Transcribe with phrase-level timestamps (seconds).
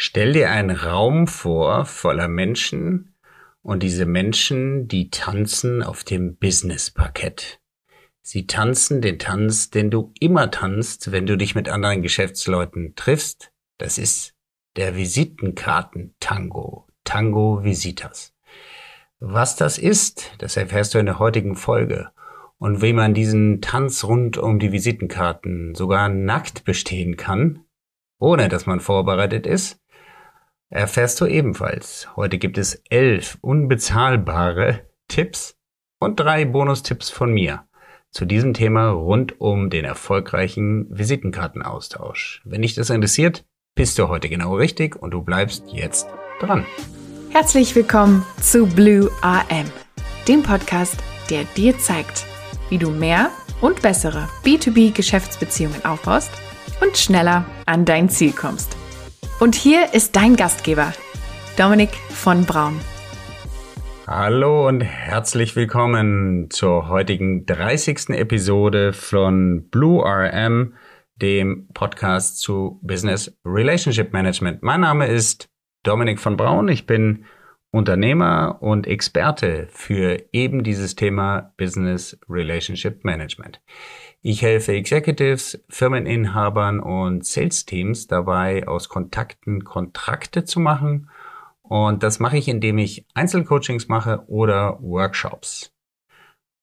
[0.00, 3.16] Stell dir einen Raum vor voller Menschen
[3.62, 7.58] und diese Menschen, die tanzen auf dem Business-Parkett.
[8.22, 13.50] Sie tanzen den Tanz, den du immer tanzt, wenn du dich mit anderen Geschäftsleuten triffst.
[13.78, 14.36] Das ist
[14.76, 16.86] der Visitenkarten-Tango.
[17.02, 18.36] Tango Visitas.
[19.18, 22.12] Was das ist, das erfährst du in der heutigen Folge.
[22.58, 27.64] Und wie man diesen Tanz rund um die Visitenkarten sogar nackt bestehen kann,
[28.20, 29.80] ohne dass man vorbereitet ist,
[30.70, 32.08] erfährst du ebenfalls.
[32.16, 35.56] Heute gibt es elf unbezahlbare Tipps
[36.00, 37.64] und drei Bonustipps von mir
[38.10, 42.42] zu diesem Thema rund um den erfolgreichen Visitenkartenaustausch.
[42.44, 46.08] Wenn dich das interessiert, bist du heute genau richtig und du bleibst jetzt
[46.40, 46.66] dran.
[47.30, 49.70] Herzlich willkommen zu Blue AM,
[50.26, 50.96] dem Podcast,
[51.28, 52.24] der dir zeigt,
[52.70, 56.30] wie du mehr und bessere B2B-Geschäftsbeziehungen aufbaust
[56.80, 58.77] und schneller an dein Ziel kommst.
[59.40, 60.92] Und hier ist dein Gastgeber,
[61.56, 62.80] Dominik von Braun.
[64.04, 68.10] Hallo und herzlich willkommen zur heutigen 30.
[68.10, 70.74] Episode von Blue RM,
[71.22, 74.64] dem Podcast zu Business Relationship Management.
[74.64, 75.48] Mein Name ist
[75.84, 76.66] Dominik von Braun.
[76.66, 77.24] Ich bin
[77.70, 83.60] Unternehmer und Experte für eben dieses Thema Business Relationship Management.
[84.20, 91.08] Ich helfe Executives, Firmeninhabern und Sales Teams dabei, aus Kontakten Kontrakte zu machen.
[91.62, 95.72] Und das mache ich, indem ich Einzelcoachings mache oder Workshops.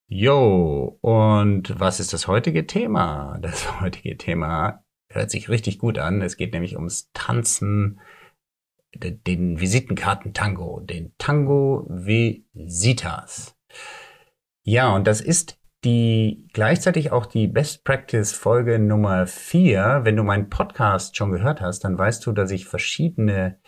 [0.08, 3.38] Jo, und was ist das heutige Thema?
[3.40, 6.20] Das heutige Thema hört sich richtig gut an.
[6.20, 8.00] Es geht nämlich ums Tanzen,
[8.94, 13.56] den Visitenkarten-Tango, den Tango Visitas.
[14.62, 20.00] Ja, und das ist die gleichzeitig auch die Best Practice Folge Nummer vier.
[20.02, 23.60] Wenn du meinen Podcast schon gehört hast, dann weißt du, dass ich verschiedene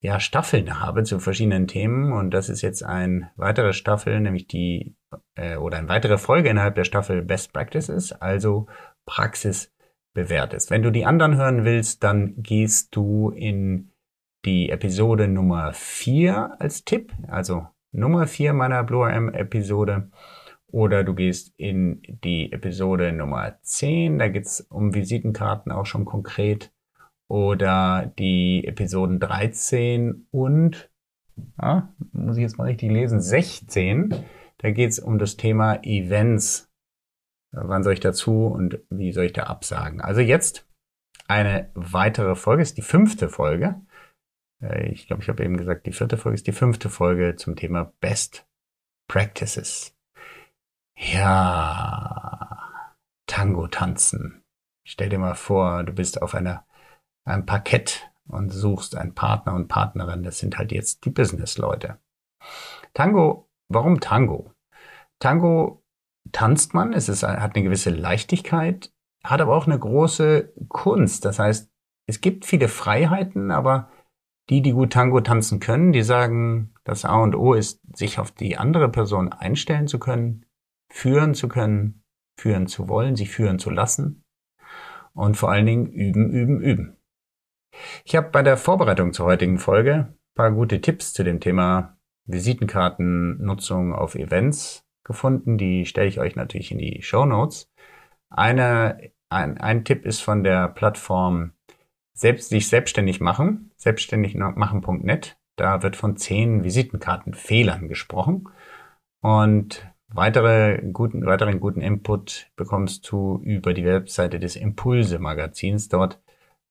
[0.00, 4.94] ja, Staffeln habe zu verschiedenen Themen und das ist jetzt eine weitere Staffel, nämlich die
[5.36, 8.66] äh, oder eine weitere Folge innerhalb der Staffel Best Practices, also
[9.06, 9.72] Praxis
[10.14, 10.70] bewährtes.
[10.70, 13.90] Wenn du die anderen hören willst, dann gehst du in
[14.44, 20.10] die Episode Nummer vier als Tipp, also Nummer vier meiner Blue M Episode
[20.70, 26.72] oder du gehst in die Episode Nummer 10, da geht's um Visitenkarten auch schon konkret.
[27.26, 30.90] Oder die Episoden 13 und,
[31.58, 34.14] ah, muss ich jetzt mal richtig lesen, 16.
[34.58, 36.70] Da geht's um das Thema Events.
[37.52, 40.00] Wann soll ich dazu und wie soll ich da absagen?
[40.00, 40.66] Also jetzt
[41.28, 43.80] eine weitere Folge, ist die fünfte Folge.
[44.62, 47.56] Äh, ich glaube, ich habe eben gesagt, die vierte Folge ist die fünfte Folge zum
[47.56, 48.46] Thema Best
[49.06, 49.97] Practices.
[51.00, 52.94] Ja,
[53.26, 54.42] Tango tanzen.
[54.84, 56.66] Stell dir mal vor, du bist auf einer,
[57.24, 60.24] einem Parkett und suchst einen Partner und Partnerin.
[60.24, 61.98] Das sind halt jetzt die Businessleute.
[62.94, 64.52] Tango, warum Tango?
[65.20, 65.84] Tango
[66.32, 68.92] tanzt man, es ist, hat eine gewisse Leichtigkeit,
[69.22, 71.24] hat aber auch eine große Kunst.
[71.24, 71.70] Das heißt,
[72.06, 73.88] es gibt viele Freiheiten, aber
[74.50, 78.32] die, die gut Tango tanzen können, die sagen, das A und O ist, sich auf
[78.32, 80.44] die andere Person einstellen zu können,
[80.90, 82.02] führen zu können,
[82.38, 84.24] führen zu wollen, sich führen zu lassen
[85.12, 86.96] und vor allen Dingen üben, üben, üben.
[88.04, 91.96] Ich habe bei der Vorbereitung zur heutigen Folge ein paar gute Tipps zu dem Thema
[92.26, 95.58] Visitenkartennutzung auf Events gefunden.
[95.58, 97.70] Die stelle ich euch natürlich in die Show Notes.
[98.30, 101.52] Eine, ein, ein Tipp ist von der Plattform
[102.12, 105.36] selbst, sich selbstständig machen, selbstständig machen.net.
[105.56, 108.48] Da wird von zehn Visitenkartenfehlern gesprochen.
[109.20, 115.88] Und Weitere guten, weiteren guten Input bekommst du über die Webseite des Impulse Magazins.
[115.88, 116.18] Dort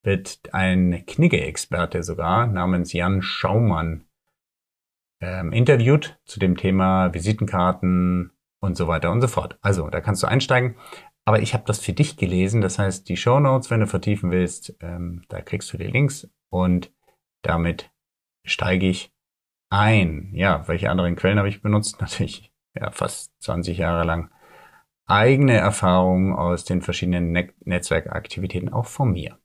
[0.01, 4.05] wird ein Knigge-Experte sogar namens Jan Schaumann
[5.21, 9.59] ähm, interviewt zu dem Thema Visitenkarten und so weiter und so fort.
[9.61, 10.75] Also, da kannst du einsteigen.
[11.23, 12.61] Aber ich habe das für dich gelesen.
[12.61, 16.27] Das heißt, die Show Notes, wenn du vertiefen willst, ähm, da kriegst du die Links
[16.49, 16.91] und
[17.43, 17.91] damit
[18.45, 19.11] steige ich
[19.69, 20.31] ein.
[20.33, 21.97] Ja, welche anderen Quellen habe ich benutzt?
[22.01, 24.29] Natürlich ja, fast 20 Jahre lang
[25.05, 29.37] eigene Erfahrungen aus den verschiedenen ne Netzwerkaktivitäten auch von mir.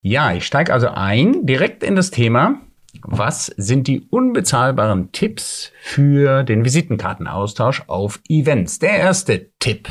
[0.00, 2.60] Ja, ich steige also ein direkt in das Thema.
[3.02, 8.78] Was sind die unbezahlbaren Tipps für den Visitenkartenaustausch auf Events?
[8.78, 9.88] Der erste Tipp.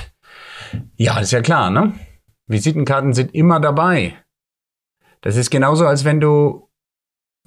[0.96, 1.94] Ja, ist ja klar, ne?
[2.48, 4.16] Visitenkarten sind immer dabei.
[5.22, 6.67] Das ist genauso, als wenn du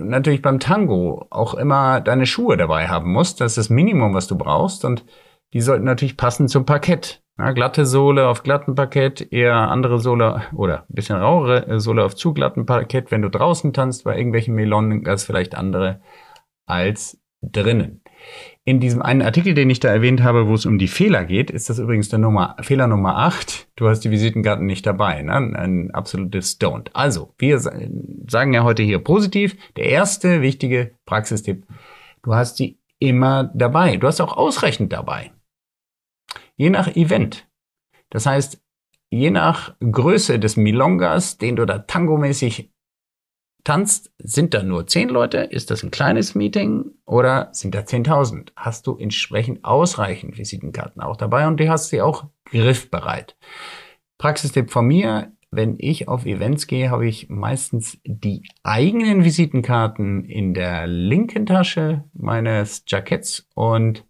[0.00, 3.40] natürlich beim Tango auch immer deine Schuhe dabei haben musst.
[3.40, 4.84] Das ist das Minimum, was du brauchst.
[4.84, 5.04] Und
[5.52, 7.22] die sollten natürlich passen zum Parkett.
[7.38, 12.14] Ja, glatte Sohle auf glatten Parkett, eher andere Sohle oder ein bisschen rauere Sohle auf
[12.14, 13.10] zu glatten Parkett.
[13.10, 16.02] Wenn du draußen tanzt bei irgendwelchen Melonen, das vielleicht andere
[16.66, 18.02] als drinnen.
[18.66, 21.50] In diesem einen Artikel, den ich da erwähnt habe, wo es um die Fehler geht,
[21.50, 23.68] ist das übrigens der Nummer, Fehler Nummer 8.
[23.74, 25.22] Du hast die Visitenkarten nicht dabei.
[25.22, 25.32] Ne?
[25.32, 26.90] Ein absolutes Don't.
[26.92, 29.56] Also, wir sagen ja heute hier positiv.
[29.76, 31.66] Der erste wichtige Praxistipp.
[32.22, 33.96] Du hast die immer dabei.
[33.96, 35.32] Du hast auch ausreichend dabei.
[36.56, 37.48] Je nach Event.
[38.10, 38.62] Das heißt,
[39.08, 42.70] je nach Größe des Milongas, den du da tangomäßig
[43.64, 45.38] tanzt, sind da nur zehn Leute?
[45.38, 48.52] Ist das ein kleines Meeting oder sind da 10.000?
[48.56, 53.36] Hast du entsprechend ausreichend Visitenkarten auch dabei und die hast sie auch griffbereit.
[54.18, 60.54] Praxistipp von mir, wenn ich auf Events gehe, habe ich meistens die eigenen Visitenkarten in
[60.54, 64.06] der linken Tasche meines Jacketts und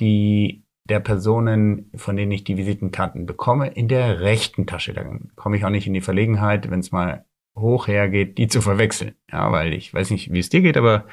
[0.00, 4.92] die der Personen, von denen ich die Visitenkarten bekomme, in der rechten Tasche.
[4.92, 7.24] Dann komme ich auch nicht in die Verlegenheit, wenn es mal
[7.56, 9.14] hoch hergeht, die zu verwechseln.
[9.30, 11.06] Ja, weil ich weiß nicht, wie es dir geht, aber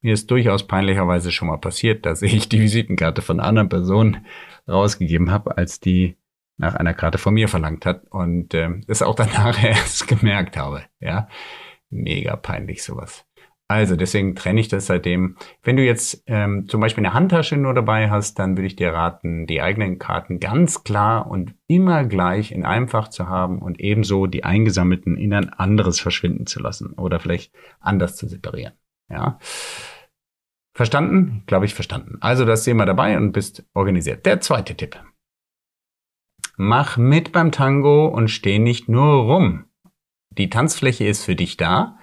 [0.00, 4.18] mir ist durchaus peinlicherweise schon mal passiert, dass ich die Visitenkarte von einer anderen Person
[4.68, 6.16] rausgegeben habe, als die
[6.56, 10.84] nach einer Karte von mir verlangt hat und äh, es auch danach erst gemerkt habe.
[11.00, 11.28] Ja,
[11.90, 13.24] mega peinlich sowas.
[13.70, 15.36] Also deswegen trenne ich das seitdem.
[15.62, 18.94] Wenn du jetzt ähm, zum Beispiel eine Handtasche nur dabei hast, dann würde ich dir
[18.94, 23.78] raten, die eigenen Karten ganz klar und immer gleich in einem Fach zu haben und
[23.78, 28.72] ebenso die eingesammelten in ein anderes verschwinden zu lassen oder vielleicht anders zu separieren.
[29.10, 29.38] Ja.
[30.74, 31.42] Verstanden?
[31.46, 32.16] Glaube ich verstanden.
[32.20, 34.24] Also das wir dabei und bist organisiert.
[34.24, 34.98] Der zweite Tipp.
[36.56, 39.66] Mach mit beim Tango und steh nicht nur rum.
[40.30, 41.98] Die Tanzfläche ist für dich da.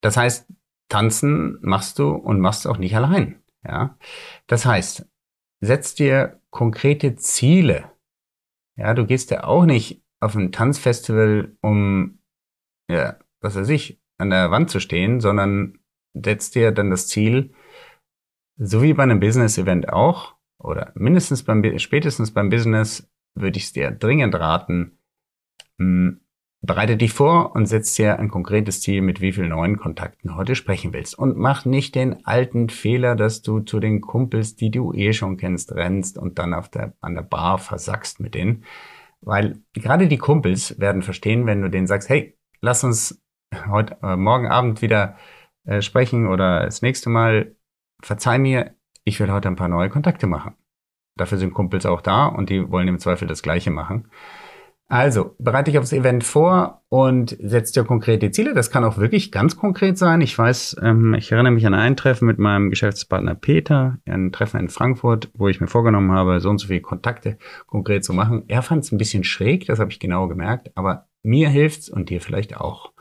[0.00, 0.46] Das heißt,
[0.88, 3.42] tanzen machst du und machst auch nicht allein.
[3.64, 3.98] Ja,
[4.46, 5.06] das heißt,
[5.60, 7.90] setz dir konkrete Ziele.
[8.76, 12.20] Ja, du gehst ja auch nicht auf ein Tanzfestival, um,
[12.88, 15.78] ja, was weiß ich, an der Wand zu stehen, sondern
[16.14, 17.52] setzt dir dann das Ziel,
[18.56, 23.72] so wie bei einem Business-Event auch, oder mindestens beim, spätestens beim Business, würde ich es
[23.72, 24.98] dir dringend raten,
[25.78, 26.20] hm,
[26.60, 30.56] Bereite dich vor und setz dir ein konkretes Ziel, mit wie vielen neuen Kontakten heute
[30.56, 31.16] sprechen willst.
[31.16, 35.36] Und mach nicht den alten Fehler, dass du zu den Kumpels, die du eh schon
[35.36, 38.64] kennst, rennst und dann auf der, an der Bar versackst mit denen.
[39.20, 43.22] Weil gerade die Kumpels werden verstehen, wenn du denen sagst, hey, lass uns
[43.68, 45.16] heute, äh, morgen Abend wieder
[45.64, 47.54] äh, sprechen oder das nächste Mal,
[48.02, 48.74] verzeih mir,
[49.04, 50.54] ich will heute ein paar neue Kontakte machen.
[51.16, 54.08] Dafür sind Kumpels auch da und die wollen im Zweifel das Gleiche machen.
[54.90, 58.54] Also, bereite dich aufs Event vor und setz dir konkrete Ziele.
[58.54, 60.22] Das kann auch wirklich ganz konkret sein.
[60.22, 64.60] Ich weiß, ähm, ich erinnere mich an ein Treffen mit meinem Geschäftspartner Peter, ein Treffen
[64.60, 67.36] in Frankfurt, wo ich mir vorgenommen habe, so und so viele Kontakte
[67.66, 68.44] konkret zu machen.
[68.48, 72.08] Er fand es ein bisschen schräg, das habe ich genau gemerkt, aber mir hilft's und
[72.08, 72.94] dir vielleicht auch.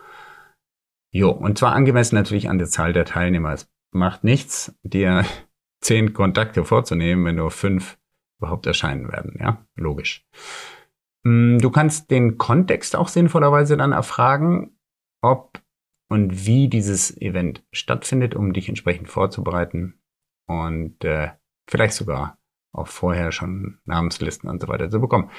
[1.13, 3.53] Jo, und zwar angemessen natürlich an der Zahl der Teilnehmer.
[3.53, 5.23] Es macht nichts, dir
[5.81, 7.97] zehn Kontakte vorzunehmen, wenn nur fünf
[8.39, 9.37] überhaupt erscheinen werden.
[9.39, 10.25] Ja, logisch.
[11.23, 14.77] Mm, du kannst den Kontext auch sinnvollerweise dann erfragen,
[15.21, 15.61] ob
[16.09, 19.99] und wie dieses Event stattfindet, um dich entsprechend vorzubereiten
[20.47, 21.31] und äh,
[21.69, 22.37] vielleicht sogar
[22.71, 25.29] auch vorher schon Namenslisten und so weiter zu bekommen.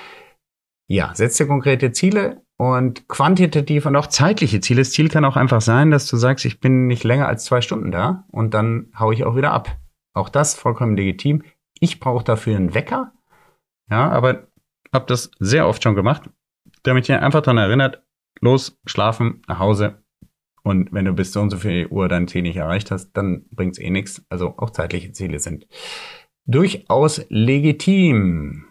[0.91, 4.81] Ja, setz dir konkrete Ziele und quantitativ und auch zeitliche Ziele.
[4.81, 7.61] Das Ziel kann auch einfach sein, dass du sagst, ich bin nicht länger als zwei
[7.61, 9.79] Stunden da und dann hau ich auch wieder ab.
[10.15, 11.45] Auch das vollkommen legitim.
[11.79, 13.13] Ich brauche dafür einen Wecker.
[13.91, 14.48] Ja, aber
[14.93, 16.31] habe das sehr oft schon gemacht,
[16.83, 18.03] damit ihr einfach daran erinnert,
[18.41, 20.03] los, schlafen, nach Hause.
[20.63, 23.47] Und wenn du bis so und so viel Uhr dein Ziel nicht erreicht hast, dann
[23.51, 24.25] bringt's eh nichts.
[24.29, 25.67] Also auch zeitliche Ziele sind
[26.47, 28.67] durchaus legitim.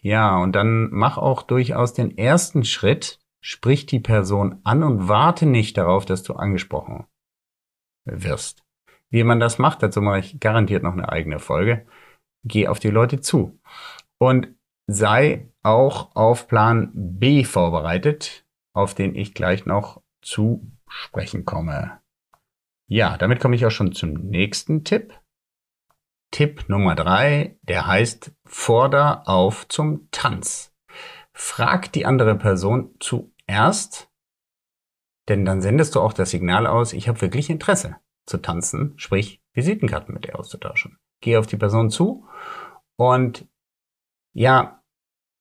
[0.00, 5.46] Ja, und dann mach auch durchaus den ersten Schritt, sprich die Person an und warte
[5.46, 7.06] nicht darauf, dass du angesprochen
[8.04, 8.62] wirst.
[9.10, 11.86] Wie man das macht, dazu mache ich garantiert noch eine eigene Folge.
[12.44, 13.58] Geh auf die Leute zu.
[14.18, 14.48] Und
[14.86, 22.00] sei auch auf Plan B vorbereitet, auf den ich gleich noch zu sprechen komme.
[22.86, 25.18] Ja, damit komme ich auch schon zum nächsten Tipp.
[26.30, 30.74] Tipp Nummer drei, der heißt Forder auf zum Tanz.
[31.32, 34.10] Frag die andere Person zuerst,
[35.28, 39.42] denn dann sendest du auch das Signal aus, ich habe wirklich Interesse zu tanzen, sprich
[39.52, 40.98] Visitenkarten mit ihr auszutauschen.
[41.20, 42.26] Geh auf die Person zu
[42.96, 43.46] und
[44.34, 44.82] ja,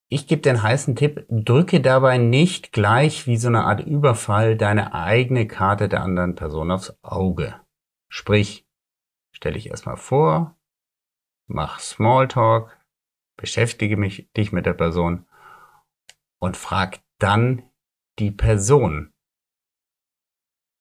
[0.08, 4.94] ich gebe den heißen Tipp, drücke dabei nicht gleich wie so eine Art Überfall deine
[4.94, 7.60] eigene Karte der anderen Person aufs Auge.
[8.10, 8.68] Sprich,
[9.32, 10.56] stell dich erstmal vor,
[11.48, 12.80] mach Smalltalk,
[13.38, 15.26] beschäftige mich dich mit der Person
[16.40, 17.64] und frag dann
[18.20, 19.12] die Person.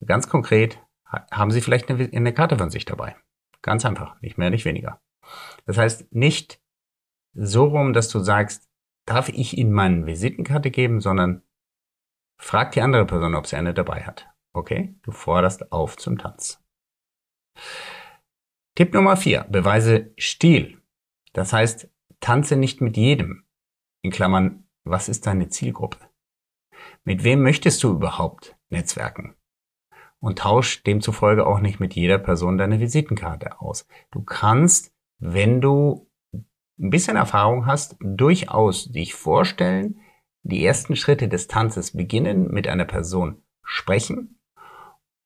[0.05, 3.17] Ganz konkret, haben Sie vielleicht eine, eine Karte von sich dabei?
[3.63, 5.01] Ganz einfach, nicht mehr, nicht weniger.
[5.65, 6.62] Das heißt, nicht
[7.35, 8.69] so rum, dass du sagst,
[9.07, 11.43] darf ich Ihnen meine Visitenkarte geben, sondern
[12.39, 14.29] frag die andere Person, ob sie eine dabei hat.
[14.53, 14.95] Okay?
[15.03, 16.63] Du forderst auf zum Tanz.
[18.75, 20.81] Tipp Nummer vier: Beweise Stil.
[21.33, 23.45] Das heißt, tanze nicht mit jedem.
[24.03, 25.99] In Klammern, was ist deine Zielgruppe?
[27.05, 29.37] Mit wem möchtest du überhaupt netzwerken?
[30.19, 33.87] Und tausch demzufolge auch nicht mit jeder Person deine Visitenkarte aus.
[34.11, 36.09] Du kannst, wenn du
[36.79, 40.01] ein bisschen Erfahrung hast, durchaus dich vorstellen,
[40.43, 44.41] die ersten Schritte des Tanzes beginnen, mit einer Person sprechen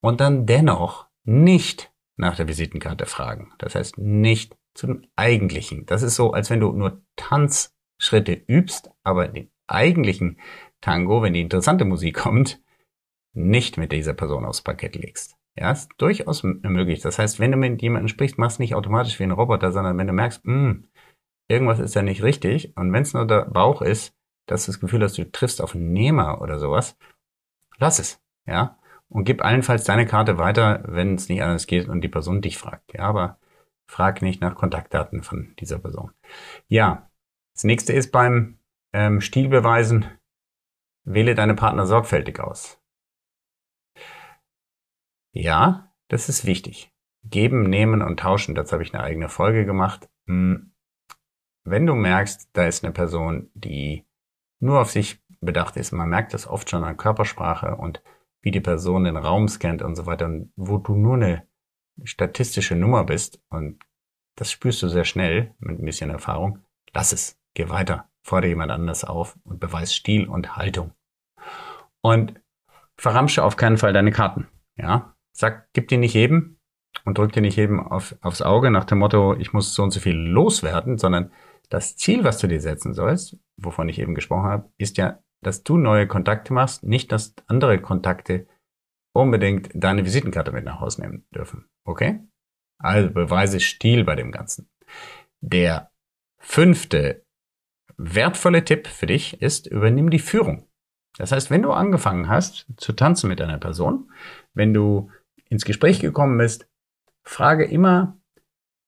[0.00, 3.52] und dann dennoch nicht nach der Visitenkarte fragen.
[3.58, 5.86] Das heißt nicht zum eigentlichen.
[5.86, 10.38] Das ist so, als wenn du nur Tanzschritte übst, aber den eigentlichen
[10.80, 12.60] Tango, wenn die interessante Musik kommt,
[13.32, 15.36] nicht mit dieser Person aufs Parkett legst.
[15.58, 17.00] Ja, ist durchaus möglich.
[17.00, 19.96] Das heißt, wenn du mit jemandem sprichst, machst du nicht automatisch wie ein Roboter, sondern
[19.96, 20.84] wenn du merkst, mh, hm,
[21.48, 24.14] irgendwas ist ja nicht richtig und wenn es nur der Bauch ist,
[24.46, 26.96] dass du das Gefühl hast, du triffst auf einen Nehmer oder sowas,
[27.78, 28.22] lass es.
[28.46, 32.42] Ja, und gib allenfalls deine Karte weiter, wenn es nicht anders geht und die Person
[32.42, 32.92] dich fragt.
[32.94, 33.38] Ja, aber
[33.86, 36.12] frag nicht nach Kontaktdaten von dieser Person.
[36.68, 37.10] Ja,
[37.54, 38.58] das nächste ist beim
[38.92, 40.06] ähm, Stilbeweisen,
[41.04, 42.80] wähle deine Partner sorgfältig aus.
[45.32, 46.92] Ja, das ist wichtig.
[47.24, 50.08] Geben, nehmen und tauschen, dazu habe ich eine eigene Folge gemacht.
[50.26, 50.72] Hm,
[51.66, 54.06] wenn du merkst, da ist eine Person, die
[54.60, 58.02] nur auf sich bedacht ist, man merkt das oft schon an Körpersprache und
[58.40, 61.46] wie die Person den Raum scannt und so weiter, und wo du nur eine
[62.04, 63.80] statistische Nummer bist und
[64.36, 66.60] das spürst du sehr schnell mit ein bisschen Erfahrung,
[66.94, 70.92] lass es, geh weiter, fordere jemand anders auf und beweis Stil und Haltung.
[72.02, 72.40] Und
[72.96, 74.46] verramsche auf keinen Fall deine Karten,
[74.76, 75.14] ja.
[75.32, 76.58] Sag, gib die nicht jedem
[77.04, 79.90] und drück dir nicht jedem auf, aufs Auge nach dem Motto, ich muss so und
[79.90, 81.30] so viel loswerden, sondern
[81.68, 85.62] das Ziel, was du dir setzen sollst, wovon ich eben gesprochen habe, ist ja dass
[85.62, 88.46] du neue Kontakte machst, nicht, dass andere Kontakte
[89.12, 91.68] unbedingt deine Visitenkarte mit nach Hause nehmen dürfen.
[91.84, 92.20] Okay?
[92.78, 94.68] Also beweise Stil bei dem Ganzen.
[95.40, 95.90] Der
[96.38, 97.24] fünfte
[97.96, 100.68] wertvolle Tipp für dich ist, übernimm die Führung.
[101.16, 104.12] Das heißt, wenn du angefangen hast zu tanzen mit einer Person,
[104.52, 105.10] wenn du
[105.48, 106.68] ins Gespräch gekommen bist,
[107.22, 108.18] frage immer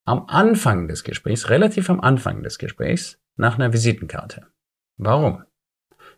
[0.08, 4.46] am Anfang des Gesprächs, relativ am Anfang des Gesprächs, nach einer Visitenkarte.
[4.96, 5.42] Warum?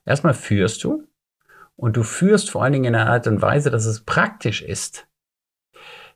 [0.06, 1.08] Erstmal führst du
[1.74, 5.08] und du führst vor allen Dingen in einer Art und Weise, dass es praktisch ist.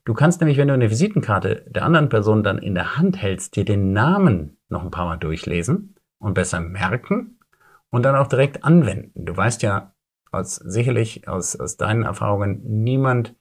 [0.05, 3.57] Du kannst nämlich, wenn du eine Visitenkarte der anderen Person dann in der Hand hältst,
[3.57, 7.41] dir den Namen noch ein paar Mal durchlesen und besser merken
[7.91, 9.25] und dann auch direkt anwenden.
[9.25, 9.95] Du weißt ja
[10.31, 13.35] aus, sicherlich aus, aus deinen Erfahrungen, niemand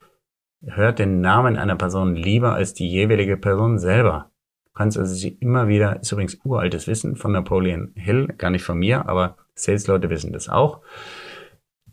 [0.66, 4.32] hört den Namen einer Person lieber als die jeweilige Person selber.
[4.66, 8.64] Du kannst also sie immer wieder, ist übrigens uraltes Wissen von Napoleon Hill, gar nicht
[8.64, 10.82] von mir, aber Sales-Leute wissen das auch.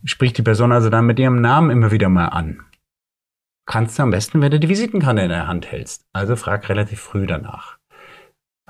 [0.03, 2.61] Spricht die Person also dann mit ihrem Namen immer wieder mal an.
[3.65, 6.05] Kannst du am besten, wenn du die Visitenkarte in der Hand hältst.
[6.11, 7.77] Also frag relativ früh danach.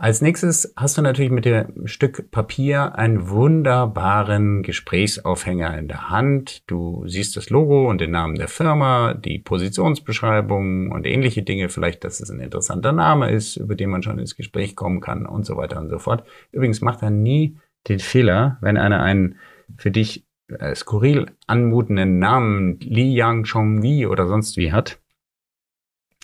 [0.02, 6.68] Als nächstes hast du natürlich mit dem Stück Papier einen wunderbaren Gesprächsaufhänger in der Hand.
[6.68, 11.70] Du siehst das Logo und den Namen der Firma, die Positionsbeschreibung und ähnliche Dinge.
[11.70, 15.28] Vielleicht, dass es ein interessanter Name ist, über den man schon ins Gespräch kommen kann
[15.28, 16.28] und so weiter und so fort.
[16.52, 19.38] Übrigens macht er nie den Fehler, wenn einer einen
[19.78, 25.00] für dich äh, skurril anmutenden Namen Li Yang Chong Wi oder sonst wie hat,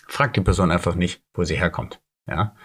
[0.08, 2.02] fragt die Person einfach nicht, wo sie herkommt.
[2.28, 2.56] Ja,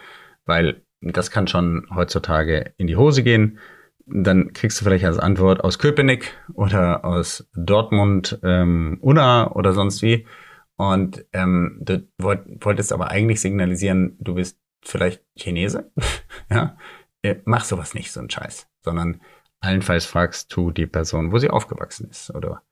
[0.45, 3.59] weil das kann schon heutzutage in die Hose gehen.
[4.05, 10.01] Dann kriegst du vielleicht als Antwort aus Köpenick oder aus Dortmund, ähm, Unna oder sonst
[10.01, 10.27] wie.
[10.75, 15.91] Und ähm, du wolltest aber eigentlich signalisieren, du bist vielleicht Chinese.
[16.49, 16.77] ja,
[17.21, 19.21] äh, mach sowas nicht, so ein Scheiß, sondern
[19.61, 22.63] allenfalls fragst du die Person, wo sie aufgewachsen ist oder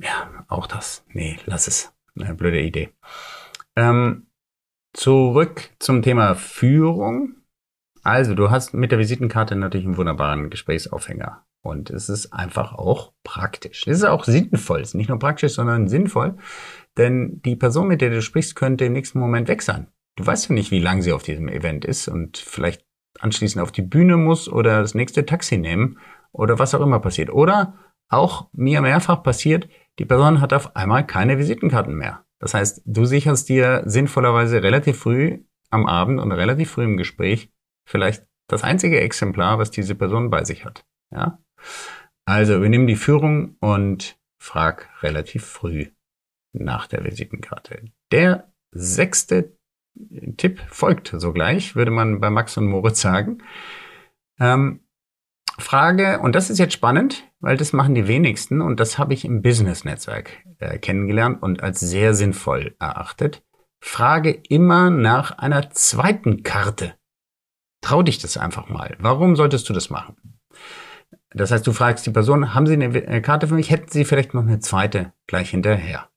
[0.00, 1.04] ja, auch das.
[1.08, 1.92] Nee, lass es.
[2.18, 2.90] Eine blöde Idee.
[3.76, 4.27] Ähm,
[4.92, 7.34] zurück zum Thema Führung.
[8.02, 11.44] Also, du hast mit der Visitenkarte natürlich einen wunderbaren Gesprächsaufhänger.
[11.62, 13.86] Und es ist einfach auch praktisch.
[13.86, 14.80] Es ist auch sinnvoll.
[14.80, 16.36] Es ist nicht nur praktisch, sondern sinnvoll.
[16.96, 19.88] Denn die Person, mit der du sprichst, könnte im nächsten Moment weg sein.
[20.16, 22.08] Du weißt ja nicht, wie lange sie auf diesem Event ist.
[22.08, 22.84] Und vielleicht
[23.20, 25.98] anschließend auf die Bühne muss oder das nächste Taxi nehmen
[26.32, 27.30] oder was auch immer passiert.
[27.30, 27.74] Oder
[28.08, 29.68] auch mir mehrfach passiert,
[29.98, 32.24] die Person hat auf einmal keine Visitenkarten mehr.
[32.40, 37.50] Das heißt, du sicherst dir sinnvollerweise relativ früh am Abend und relativ früh im Gespräch
[37.86, 40.84] vielleicht das einzige Exemplar, was diese Person bei sich hat.
[41.10, 41.38] Ja?
[42.24, 45.86] Also wir nehmen die Führung und frag relativ früh
[46.52, 47.90] nach der Visitenkarte.
[48.12, 49.56] Der sechste
[50.36, 53.42] Tipp folgt sogleich, würde man bei Max und Moritz sagen.
[54.38, 54.80] Ähm,
[55.58, 59.24] Frage, und das ist jetzt spannend, weil das machen die wenigsten und das habe ich
[59.24, 63.42] im Business-Netzwerk äh, kennengelernt und als sehr sinnvoll erachtet.
[63.80, 66.94] Frage immer nach einer zweiten Karte.
[67.80, 68.96] Trau dich das einfach mal.
[68.98, 70.16] Warum solltest du das machen?
[71.30, 73.70] Das heißt, du fragst die Person, haben Sie eine Karte für mich?
[73.70, 76.08] Hätten Sie vielleicht noch eine zweite gleich hinterher?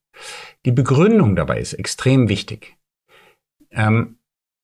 [0.66, 2.78] Die Begründung dabei ist extrem wichtig.
[3.72, 4.20] Ähm,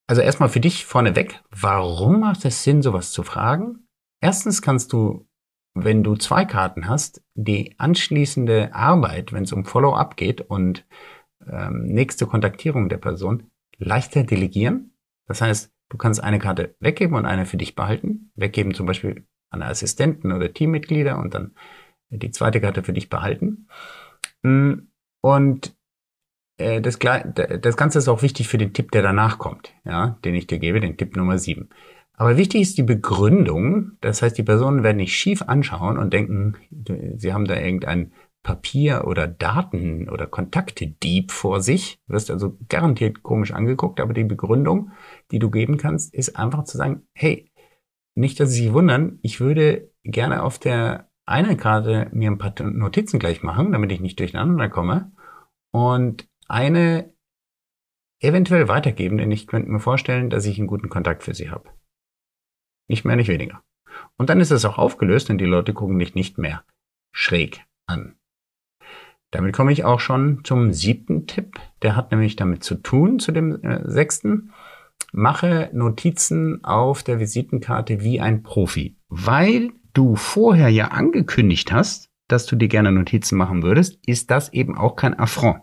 [0.07, 3.87] also erstmal für dich vorneweg, warum macht es Sinn, sowas zu fragen?
[4.22, 5.28] Erstens kannst du,
[5.74, 10.86] wenn du zwei Karten hast, die anschließende Arbeit, wenn es um Follow-up geht und
[11.48, 14.98] ähm, nächste Kontaktierung der Person, leichter delegieren.
[15.28, 18.32] Das heißt, du kannst eine Karte weggeben und eine für dich behalten.
[18.36, 21.56] Weggeben zum Beispiel an Assistenten oder Teammitglieder und dann
[22.10, 23.68] die zweite Karte für dich behalten.
[24.42, 24.74] Mm,
[25.22, 25.76] und
[26.58, 30.36] äh, das, das Ganze ist auch wichtig für den Tipp, der danach kommt, ja, den
[30.36, 31.70] ich dir gebe, den Tipp Nummer 7.
[32.20, 33.92] Aber wichtig ist die Begründung.
[34.02, 36.56] Das heißt, die Personen werden nicht schief anschauen und denken,
[37.16, 42.00] sie haben da irgendein Papier oder Daten oder Kontakte-Dieb vor sich.
[42.08, 44.92] Du wirst also garantiert komisch angeguckt, aber die Begründung,
[45.32, 47.52] die du geben kannst, ist einfach zu sagen, hey,
[48.16, 52.56] nicht, dass Sie sich wundern, ich würde gerne auf der einen Karte mir ein paar
[52.64, 55.12] Notizen gleich machen, damit ich nicht durcheinander komme.
[55.72, 57.14] Und eine
[58.20, 61.70] eventuell weitergeben, denn ich könnte mir vorstellen, dass ich einen guten Kontakt für Sie habe.
[62.88, 63.63] Nicht mehr, nicht weniger.
[64.17, 66.63] Und dann ist es auch aufgelöst und die Leute gucken dich nicht mehr
[67.12, 68.15] schräg an.
[69.32, 71.60] Damit komme ich auch schon zum siebten Tipp.
[71.82, 74.53] Der hat nämlich damit zu tun, zu dem äh, sechsten.
[75.12, 78.98] Mache Notizen auf der Visitenkarte wie ein Profi.
[79.10, 84.53] Weil du vorher ja angekündigt hast, dass du dir gerne Notizen machen würdest, ist das
[84.53, 85.62] eben auch kein Affront.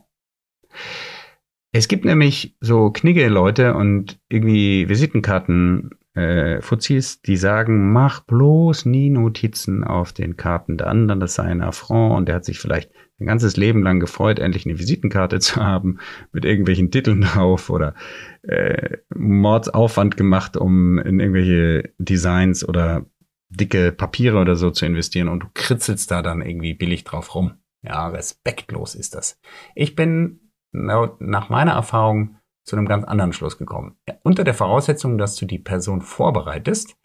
[1.73, 8.87] Es gibt nämlich so knigge Leute und irgendwie Visitenkarten äh, Fuzis, die sagen, mach bloß
[8.87, 12.59] nie Notizen auf den Karten der anderen, das sei ein Affront und der hat sich
[12.59, 15.99] vielleicht ein ganzes Leben lang gefreut, endlich eine Visitenkarte zu haben
[16.33, 17.95] mit irgendwelchen Titeln drauf oder
[18.43, 23.07] äh, Mordsaufwand gemacht, um in irgendwelche Designs oder
[23.49, 27.55] dicke Papiere oder so zu investieren und du kritzelst da dann irgendwie billig drauf rum.
[27.83, 29.39] Ja, respektlos ist das.
[29.75, 30.41] Ich bin
[30.73, 33.97] nach meiner Erfahrung zu einem ganz anderen Schluss gekommen.
[34.23, 36.97] Unter der Voraussetzung, dass du die Person vorbereitest,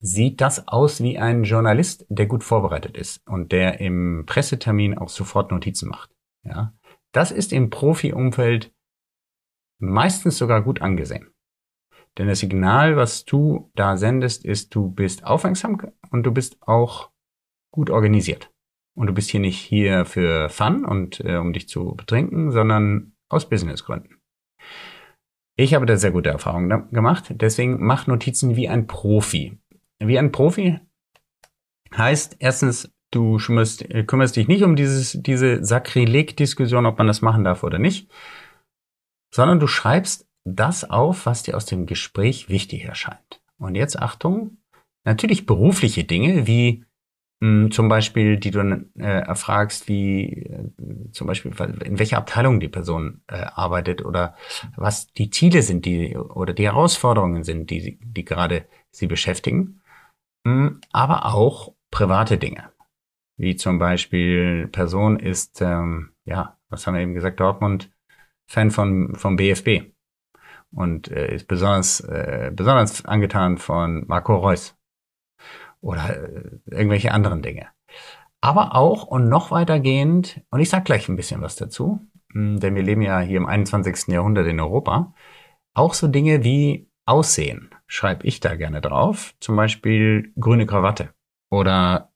[0.00, 5.08] sieht das aus wie ein Journalist, der gut vorbereitet ist und der im Pressetermin auch
[5.08, 6.10] sofort Notizen macht.
[6.44, 6.74] Ja,
[7.12, 8.72] das ist im Profi-Umfeld
[9.78, 11.30] meistens sogar gut angesehen.
[12.18, 17.10] Denn das Signal, was du da sendest, ist, du bist aufmerksam und du bist auch
[17.70, 18.50] gut organisiert.
[18.94, 23.12] Und du bist hier nicht hier für Fun und äh, um dich zu betrinken, sondern
[23.28, 24.16] aus Businessgründen.
[25.56, 27.24] Ich habe da sehr gute Erfahrungen gemacht.
[27.30, 29.58] Deswegen mach Notizen wie ein Profi.
[29.98, 30.78] Wie ein Profi
[31.96, 37.22] heißt erstens, du kümmerst, äh, kümmerst dich nicht um dieses, diese Sakrileg-Diskussion, ob man das
[37.22, 38.10] machen darf oder nicht,
[39.34, 43.42] sondern du schreibst das auf, was dir aus dem Gespräch wichtig erscheint.
[43.58, 44.58] Und jetzt Achtung,
[45.04, 46.84] natürlich berufliche Dinge wie
[47.38, 48.60] zum Beispiel, die du
[48.98, 50.70] äh, erfragst, wie äh,
[51.12, 51.52] zum Beispiel
[51.84, 54.36] in welcher Abteilung die Person äh, arbeitet oder
[54.76, 59.82] was die Ziele sind, die oder die Herausforderungen sind, die, die gerade sie beschäftigen,
[60.46, 62.70] hm, aber auch private Dinge,
[63.36, 67.90] wie zum Beispiel Person ist, ähm, ja, was haben wir eben gesagt, Dortmund
[68.48, 69.92] Fan von vom BFB
[70.74, 74.75] und äh, ist besonders äh, besonders angetan von Marco Reus
[75.86, 77.68] oder äh, irgendwelche anderen Dinge.
[78.40, 82.00] Aber auch und noch weitergehend, und ich sage gleich ein bisschen was dazu,
[82.32, 84.08] hm, denn wir leben ja hier im 21.
[84.08, 85.14] Jahrhundert in Europa,
[85.74, 89.34] auch so Dinge wie Aussehen schreibe ich da gerne drauf.
[89.40, 91.14] Zum Beispiel grüne Krawatte
[91.50, 92.12] oder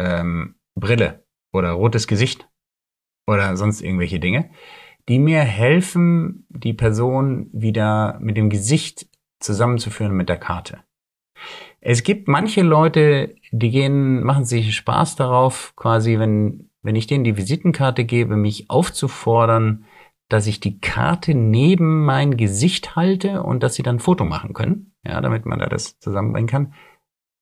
[0.00, 2.48] ähm, Brille oder rotes Gesicht
[3.28, 4.50] oder sonst irgendwelche Dinge,
[5.08, 9.08] die mir helfen, die Person wieder mit dem Gesicht
[9.38, 10.82] zusammenzuführen mit der Karte.
[11.90, 17.24] Es gibt manche Leute, die gehen, machen sich Spaß darauf, quasi, wenn, wenn ich denen
[17.24, 19.86] die Visitenkarte gebe, mich aufzufordern,
[20.28, 24.52] dass ich die Karte neben mein Gesicht halte und dass sie dann ein Foto machen
[24.52, 26.74] können, ja, damit man da das zusammenbringen kann.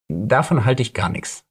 [0.06, 1.44] Davon halte ich gar nichts.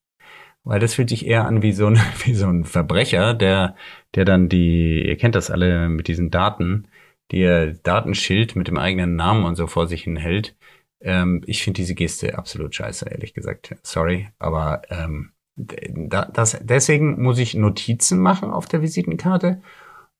[0.63, 3.75] Weil das fühlt sich eher an wie so ein, wie so ein Verbrecher, der,
[4.15, 6.87] der dann die, ihr kennt das alle mit diesen Daten,
[7.31, 10.55] die er Datenschild mit dem eigenen Namen und so vor sich hin hält
[11.01, 13.75] Ähm, ich finde diese Geste absolut scheiße, ehrlich gesagt.
[13.83, 19.61] Sorry, aber ähm, das, deswegen muss ich Notizen machen auf der Visitenkarte.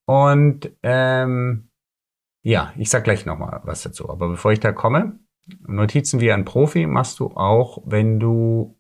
[0.05, 1.69] Und ähm,
[2.43, 4.09] ja, ich sag gleich nochmal was dazu.
[4.09, 5.19] Aber bevor ich da komme,
[5.67, 8.79] Notizen wie ein Profi machst du auch, wenn du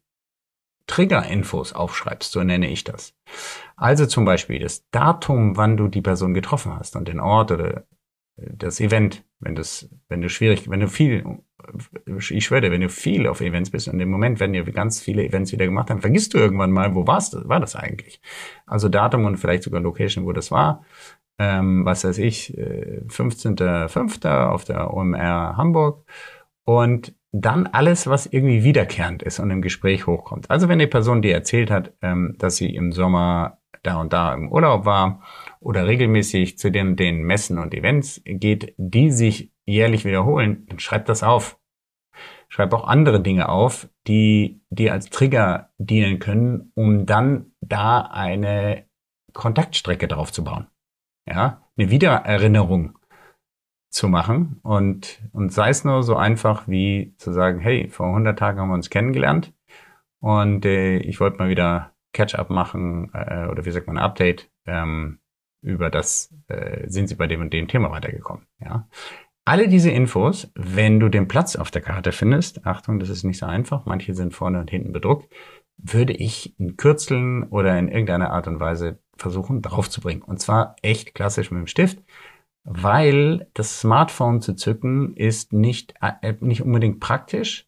[0.87, 3.15] Trigger-Infos aufschreibst, so nenne ich das.
[3.75, 7.85] Also zum Beispiel das Datum, wann du die Person getroffen hast und den Ort oder
[8.37, 11.23] das Event, wenn das, wenn du schwierig, wenn du viel,
[12.29, 15.23] ich schwöre, wenn du viel auf Events bist und im Moment, wenn wir ganz viele
[15.23, 18.21] Events wieder gemacht haben, vergisst du irgendwann mal, wo warst du, war das eigentlich?
[18.65, 20.83] Also Datum und vielleicht sogar Location, wo das war.
[21.37, 24.25] Ähm, was weiß ich, 15.05.
[24.25, 26.05] Äh, auf der OMR Hamburg
[26.63, 30.49] und dann alles, was irgendwie wiederkehrend ist und im Gespräch hochkommt.
[30.49, 34.33] Also wenn die Person dir erzählt hat, ähm, dass sie im Sommer da und da
[34.33, 35.21] im Urlaub war
[35.65, 41.05] oder regelmäßig zu den, den Messen und Events geht, die sich jährlich wiederholen, dann schreib
[41.07, 41.59] das auf.
[42.49, 48.85] Schreib auch andere Dinge auf, die dir als Trigger dienen können, um dann da eine
[49.33, 50.67] Kontaktstrecke drauf zu bauen.
[51.27, 52.99] Ja, eine Wiedererinnerung
[53.89, 58.37] zu machen und, und sei es nur so einfach wie zu sagen, hey, vor 100
[58.37, 59.51] Tagen haben wir uns kennengelernt
[60.19, 65.19] und äh, ich wollte mal wieder Catch-up machen äh, oder wie sagt man, Update ähm,
[65.65, 68.47] über das, äh, sind Sie bei dem und dem Thema weitergekommen.
[68.59, 68.87] Ja,
[69.45, 73.37] alle diese Infos, wenn du den Platz auf der Karte findest, Achtung, das ist nicht
[73.37, 75.31] so einfach, manche sind vorne und hinten bedruckt,
[75.77, 80.23] würde ich in Kürzeln oder in irgendeiner Art und Weise versuchen draufzubringen.
[80.23, 82.01] Und zwar echt klassisch mit dem Stift
[82.65, 87.67] weil das Smartphone zu zücken ist nicht, äh, nicht unbedingt praktisch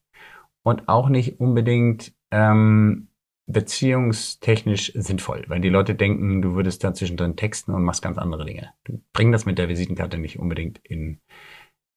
[0.64, 3.07] und auch nicht unbedingt ähm,
[3.48, 8.46] beziehungstechnisch sinnvoll, weil die Leute denken, du würdest da zwischendrin texten und machst ganz andere
[8.46, 8.74] Dinge.
[8.84, 11.20] Du bring das mit der Visitenkarte nicht unbedingt in,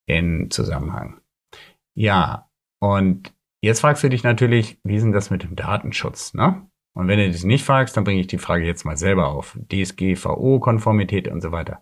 [0.07, 1.21] in Zusammenhang.
[1.95, 6.67] Ja, und jetzt fragst du dich natürlich, wie ist denn das mit dem Datenschutz, ne?
[6.93, 9.57] Und wenn du das nicht fragst, dann bringe ich die Frage jetzt mal selber auf.
[9.71, 11.81] DSGVO-Konformität und so weiter.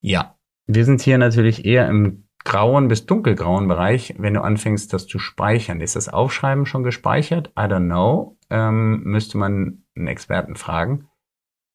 [0.00, 5.06] Ja, wir sind hier natürlich eher im grauen bis dunkelgrauen Bereich, wenn du anfängst, das
[5.06, 5.82] zu speichern.
[5.82, 7.48] Ist das Aufschreiben schon gespeichert?
[7.48, 8.38] I don't know.
[8.48, 11.08] Ähm, müsste man einen Experten fragen.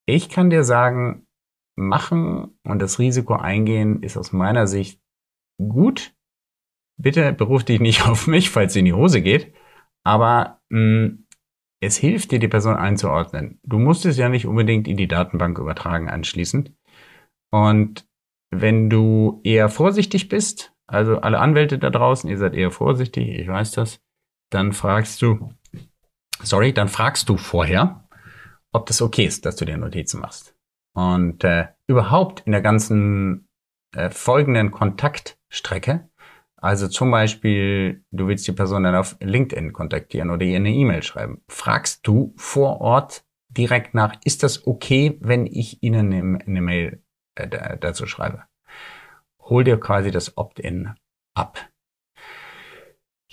[0.07, 1.27] Ich kann dir sagen,
[1.75, 4.99] machen und das Risiko eingehen ist aus meiner Sicht
[5.59, 6.15] gut.
[6.99, 9.53] Bitte beruf dich nicht auf mich, falls sie in die Hose geht.
[10.03, 11.25] Aber mh, mm,
[11.81, 13.59] es hilft dir, die Person einzuordnen.
[13.61, 16.73] Du musst es ja nicht unbedingt in die Datenbank übertragen anschließend.
[17.51, 18.07] Und
[18.61, 23.47] wenn du eher vorsichtig bist, also alle Anwälte da draußen, ihr seid eher vorsichtig, ich
[23.47, 24.01] weiß das,
[24.49, 25.53] dann fragst du,
[26.41, 28.07] sorry, dann fragst du vorher,
[28.71, 30.55] ob das okay ist, dass du dir Notizen machst.
[30.95, 33.47] Und äh, überhaupt in der ganzen
[33.95, 36.09] äh, folgenden Kontaktstrecke,
[36.57, 41.03] also zum Beispiel, du willst die Person dann auf LinkedIn kontaktieren oder ihr eine E-Mail
[41.03, 46.61] schreiben, fragst du vor Ort direkt nach, ist das okay, wenn ich Ihnen eine, eine
[46.61, 47.03] Mail
[47.35, 48.43] äh, dazu schreibe.
[49.39, 50.95] Hol dir quasi das Opt-in
[51.35, 51.69] ab.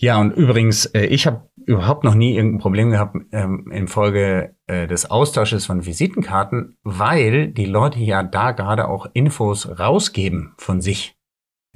[0.00, 4.86] Ja, und übrigens, äh, ich habe überhaupt noch nie irgendein Problem gehabt ähm, infolge äh,
[4.86, 11.18] des Austausches von Visitenkarten, weil die Leute ja da gerade auch Infos rausgeben von sich.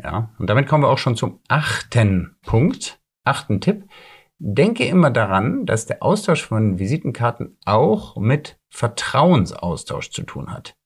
[0.02, 3.84] Ja, und damit kommen wir auch schon zum achten Punkt, achten Tipp.
[4.38, 10.76] Denke immer daran, dass der Austausch von Visitenkarten auch mit Vertrauensaustausch zu tun hat.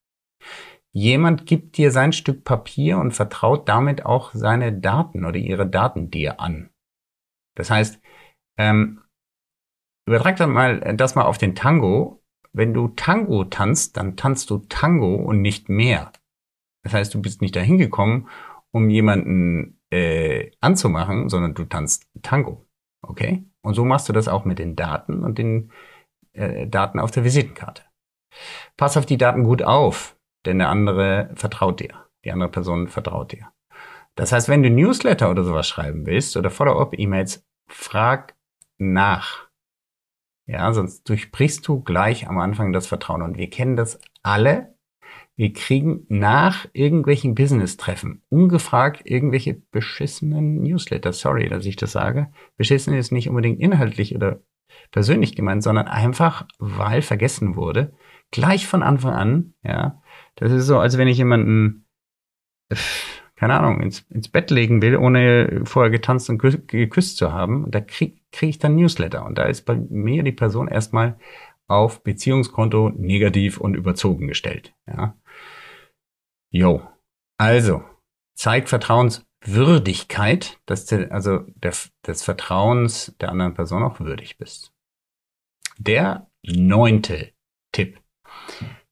[0.95, 6.11] Jemand gibt dir sein Stück Papier und vertraut damit auch seine Daten oder ihre Daten
[6.11, 6.71] dir an.
[7.57, 8.01] Das heißt,
[8.59, 9.03] ähm,
[10.07, 12.23] übertrag dann mal das mal auf den Tango.
[12.53, 16.13] Wenn du Tango tanzt, dann tanzt du Tango und nicht mehr.
[16.83, 18.29] Das heißt, du bist nicht dahin gekommen,
[18.71, 22.67] um jemanden äh, anzumachen, sondern du tanzt Tango.
[23.03, 23.45] Okay?
[23.63, 25.71] Und so machst du das auch mit den Daten und den
[26.33, 27.83] äh, Daten auf der Visitenkarte.
[28.77, 30.18] Pass auf die Daten gut auf
[30.49, 32.07] denn der andere vertraut dir.
[32.25, 33.53] Die andere Person vertraut dir.
[34.17, 38.35] Das heißt, wenn du Newsletter oder sowas schreiben willst oder Follow-up-E-Mails, frag
[38.79, 39.49] nach.
[40.47, 43.23] Ja, sonst durchbrichst du gleich am Anfang das Vertrauen.
[43.23, 44.75] Und wir kennen das alle.
[45.37, 51.13] Wir kriegen nach irgendwelchen Business-Treffen ungefragt irgendwelche beschissenen Newsletter.
[51.13, 52.33] Sorry, dass ich das sage.
[52.57, 54.41] Beschissen ist nicht unbedingt inhaltlich oder
[54.91, 57.93] persönlich gemeint, sondern einfach, weil vergessen wurde.
[58.31, 60.03] Gleich von Anfang an, ja,
[60.39, 61.85] das ist so, als wenn ich jemanden,
[63.37, 67.71] keine Ahnung, ins, ins Bett legen will, ohne vorher getanzt und geküsst zu haben.
[67.71, 69.25] Da kriege krieg ich dann Newsletter.
[69.25, 71.19] Und da ist bei mir die Person erstmal
[71.67, 74.75] auf Beziehungskonto negativ und überzogen gestellt.
[74.87, 75.17] Ja.
[76.51, 76.83] Jo.
[77.37, 77.83] Also,
[78.35, 81.75] zeig Vertrauens, Würdigkeit, dass du also der,
[82.07, 84.73] des Vertrauens der anderen Person auch würdig bist.
[85.79, 87.33] Der neunte
[87.73, 88.01] Tipp.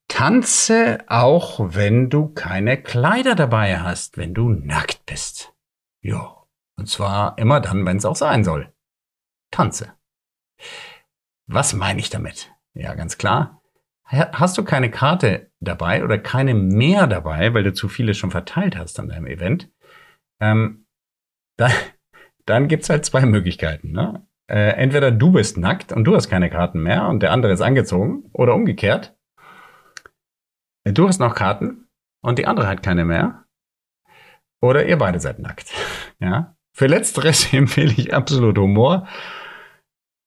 [0.09, 5.53] Tanze auch, wenn du keine Kleider dabei hast, wenn du nackt bist.
[6.01, 6.45] Ja,
[6.77, 8.73] und zwar immer dann, wenn es auch sein soll.
[9.51, 9.93] Tanze.
[11.47, 12.53] Was meine ich damit?
[12.75, 13.63] Ja, ganz klar.
[14.05, 18.77] Hast du keine Karte dabei oder keine mehr dabei, weil du zu viele schon verteilt
[18.77, 19.71] hast an deinem Event,
[20.41, 20.87] ähm,
[21.57, 21.73] dann,
[22.47, 23.91] dann gibt's halt zwei Möglichkeiten.
[23.91, 24.25] Ne?
[24.49, 27.63] Äh, entweder du bist nackt und du hast keine Karten mehr und der andere ist
[27.63, 29.16] angezogen oder umgekehrt.
[30.93, 31.89] Du hast noch Karten
[32.23, 33.45] und die andere hat keine mehr.
[34.63, 35.73] Oder ihr beide seid nackt.
[36.19, 36.57] Ja.
[36.73, 39.07] Für letzteres empfehle ich absolut Humor.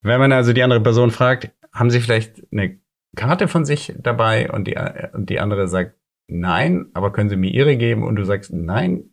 [0.03, 2.79] Wenn man also die andere Person fragt, haben sie vielleicht eine
[3.15, 4.75] Karte von sich dabei und die,
[5.13, 5.95] und die andere sagt
[6.27, 9.09] nein, aber können sie mir ihre geben und du sagst nein,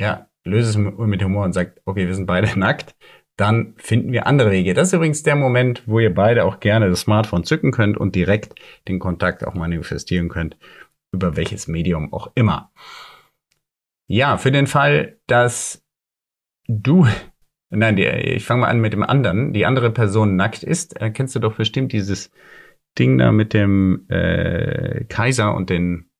[0.00, 2.96] ja, löse es mit Humor und sagt, okay, wir sind beide nackt,
[3.40, 4.74] dann finden wir andere Wege.
[4.74, 8.14] Das ist übrigens der Moment, wo ihr beide auch gerne das Smartphone zücken könnt und
[8.14, 8.54] direkt
[8.86, 10.58] den Kontakt auch manifestieren könnt,
[11.10, 12.70] über welches Medium auch immer.
[14.06, 15.82] Ja, für den Fall, dass
[16.68, 17.06] du,
[17.70, 21.34] nein, die, ich fange mal an mit dem anderen, die andere Person nackt ist, kennst
[21.34, 22.30] du doch bestimmt dieses
[22.98, 26.10] Ding da mit dem äh, Kaiser und den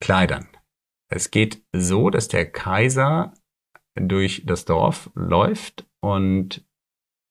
[0.00, 0.46] Kleidern.
[1.08, 3.34] Es geht so, dass der Kaiser
[3.94, 6.64] durch das Dorf läuft und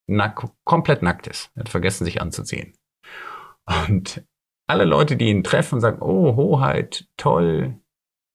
[0.08, 1.52] nack komplett nackt ist.
[1.56, 2.74] Er hat vergessen, sich anzuziehen.
[3.88, 4.26] Und
[4.68, 7.80] alle Leute, die ihn treffen, sagen, oh, Hoheit, toll,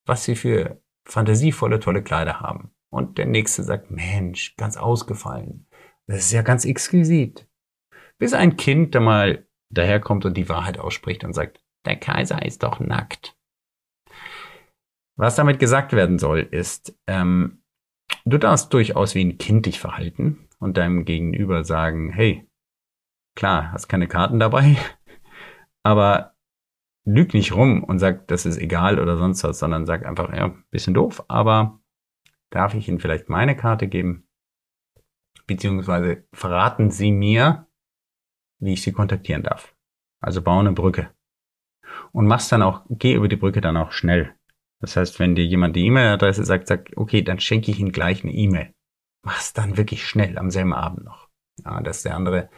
[0.06, 2.72] was sie für fantasievolle, tolle Kleider haben.
[2.90, 5.66] Und der nächste sagt, Mensch, ganz ausgefallen.
[6.06, 7.48] Das ist ja ganz exquisit.
[8.18, 12.62] Bis ein Kind da mal daherkommt und die Wahrheit ausspricht und sagt, der Kaiser ist
[12.62, 13.36] doch nackt.
[15.16, 17.63] Was damit gesagt werden soll, ist, ähm,
[18.24, 22.48] du darfst durchaus wie ein Kind dich verhalten und deinem Gegenüber sagen, hey,
[23.34, 24.76] klar, hast keine Karten dabei,
[25.82, 26.34] aber
[27.04, 30.54] lüg nicht rum und sag, das ist egal oder sonst was, sondern sag einfach, ja,
[30.70, 31.80] bisschen doof, aber
[32.50, 34.26] darf ich Ihnen vielleicht meine Karte geben?
[35.46, 37.66] Beziehungsweise verraten Sie mir,
[38.58, 39.74] wie ich Sie kontaktieren darf.
[40.20, 41.10] Also bau eine Brücke.
[42.12, 44.34] Und mach's dann auch, geh über die Brücke dann auch schnell.
[44.84, 48.22] Das heißt, wenn dir jemand die E-Mail-Adresse sagt, sag, okay, dann schenke ich ihm gleich
[48.22, 48.74] eine E-Mail.
[49.22, 51.28] Mach's dann wirklich schnell am selben Abend noch.
[51.64, 52.50] Ja, dass der andere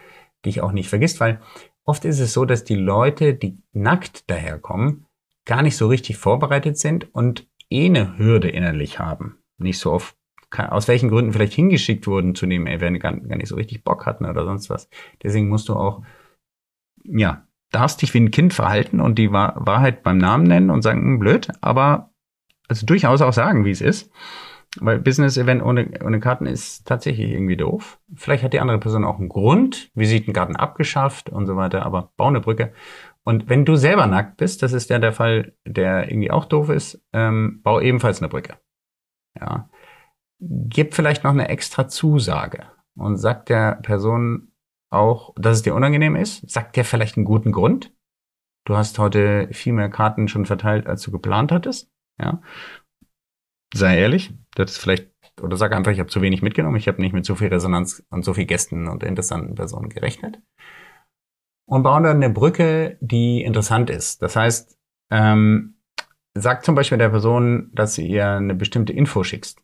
[0.44, 1.40] dich auch nicht vergisst, weil
[1.84, 5.06] oft ist es so, dass die Leute, die nackt daherkommen,
[5.44, 9.38] gar nicht so richtig vorbereitet sind und eh eine Hürde innerlich haben.
[9.58, 10.16] Nicht so oft,
[10.50, 14.26] aus welchen Gründen vielleicht hingeschickt wurden zu dem Event, gar nicht so richtig Bock hatten
[14.26, 14.88] oder sonst was.
[15.22, 16.02] Deswegen musst du auch,
[17.04, 21.02] ja, darfst dich wie ein Kind verhalten und die Wahrheit beim Namen nennen und sagen,
[21.02, 22.10] hm, blöd, aber
[22.68, 24.10] also durchaus auch sagen, wie es ist.
[24.78, 27.98] Weil Business-Event ohne, ohne Karten ist tatsächlich irgendwie doof.
[28.14, 32.26] Vielleicht hat die andere Person auch einen Grund, Visitenkarten abgeschafft und so weiter, aber bau
[32.26, 32.72] eine Brücke.
[33.24, 36.68] Und wenn du selber nackt bist, das ist ja der Fall, der irgendwie auch doof
[36.68, 38.58] ist, ähm, bau ebenfalls eine Brücke.
[39.40, 39.70] Ja.
[40.38, 44.52] Gib vielleicht noch eine extra Zusage und sag der Person
[44.90, 46.48] auch, dass es dir unangenehm ist.
[46.50, 47.92] Sag dir vielleicht einen guten Grund.
[48.64, 51.90] Du hast heute viel mehr Karten schon verteilt, als du geplant hattest.
[52.20, 52.42] Ja.
[53.74, 57.00] Sei ehrlich, das ist vielleicht, oder sag einfach, ich habe zu wenig mitgenommen, ich habe
[57.00, 60.40] nicht mit so viel Resonanz und so viel Gästen und interessanten Personen gerechnet.
[61.68, 64.22] Und bauen dann eine Brücke, die interessant ist.
[64.22, 64.78] Das heißt,
[65.10, 65.74] ähm,
[66.34, 69.62] sag zum Beispiel der Person, dass du ihr eine bestimmte Info schickst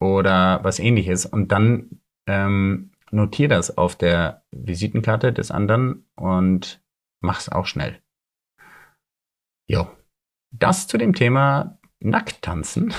[0.00, 6.82] oder was ähnliches und dann ähm, notier das auf der Visitenkarte des anderen und
[7.20, 8.00] mach's auch schnell.
[9.68, 9.88] Jo.
[10.52, 12.92] Das zu dem Thema nackt tanzen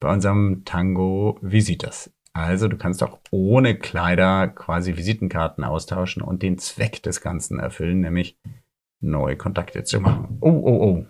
[0.00, 2.12] bei unserem Tango Visitas.
[2.32, 8.00] Also du kannst auch ohne Kleider quasi Visitenkarten austauschen und den Zweck des Ganzen erfüllen,
[8.00, 8.38] nämlich
[9.00, 10.38] neue Kontakte zu machen.
[10.40, 11.06] Oh, oh, oh.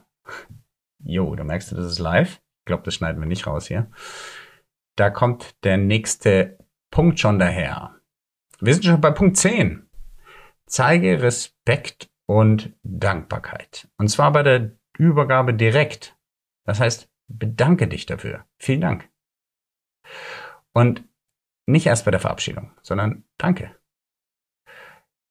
[1.02, 2.40] Jo, da merkst du, das ist live.
[2.60, 3.90] Ich glaube, das schneiden wir nicht raus hier.
[4.96, 6.58] Da kommt der nächste
[6.90, 7.96] Punkt schon daher.
[8.60, 9.88] Wir sind schon bei Punkt 10.
[10.66, 13.88] Zeige Respekt und Dankbarkeit.
[13.96, 16.16] Und zwar bei der Übergabe direkt.
[16.64, 18.44] Das heißt, bedanke dich dafür.
[18.58, 19.08] Vielen Dank.
[20.72, 21.04] Und
[21.66, 23.76] nicht erst bei der Verabschiedung, sondern danke.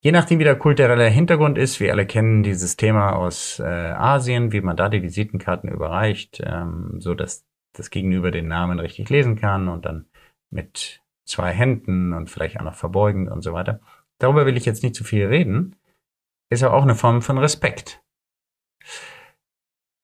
[0.01, 4.53] Je nachdem, wie der kulturelle Hintergrund ist, wir alle kennen dieses Thema aus äh, Asien,
[4.53, 9.35] wie man da die Visitenkarten überreicht, ähm, so dass das Gegenüber den Namen richtig lesen
[9.35, 10.05] kann und dann
[10.49, 13.81] mit zwei Händen und vielleicht auch noch verbeugend und so weiter.
[14.19, 15.75] Darüber will ich jetzt nicht zu viel reden.
[16.49, 18.01] Ist aber auch eine Form von Respekt.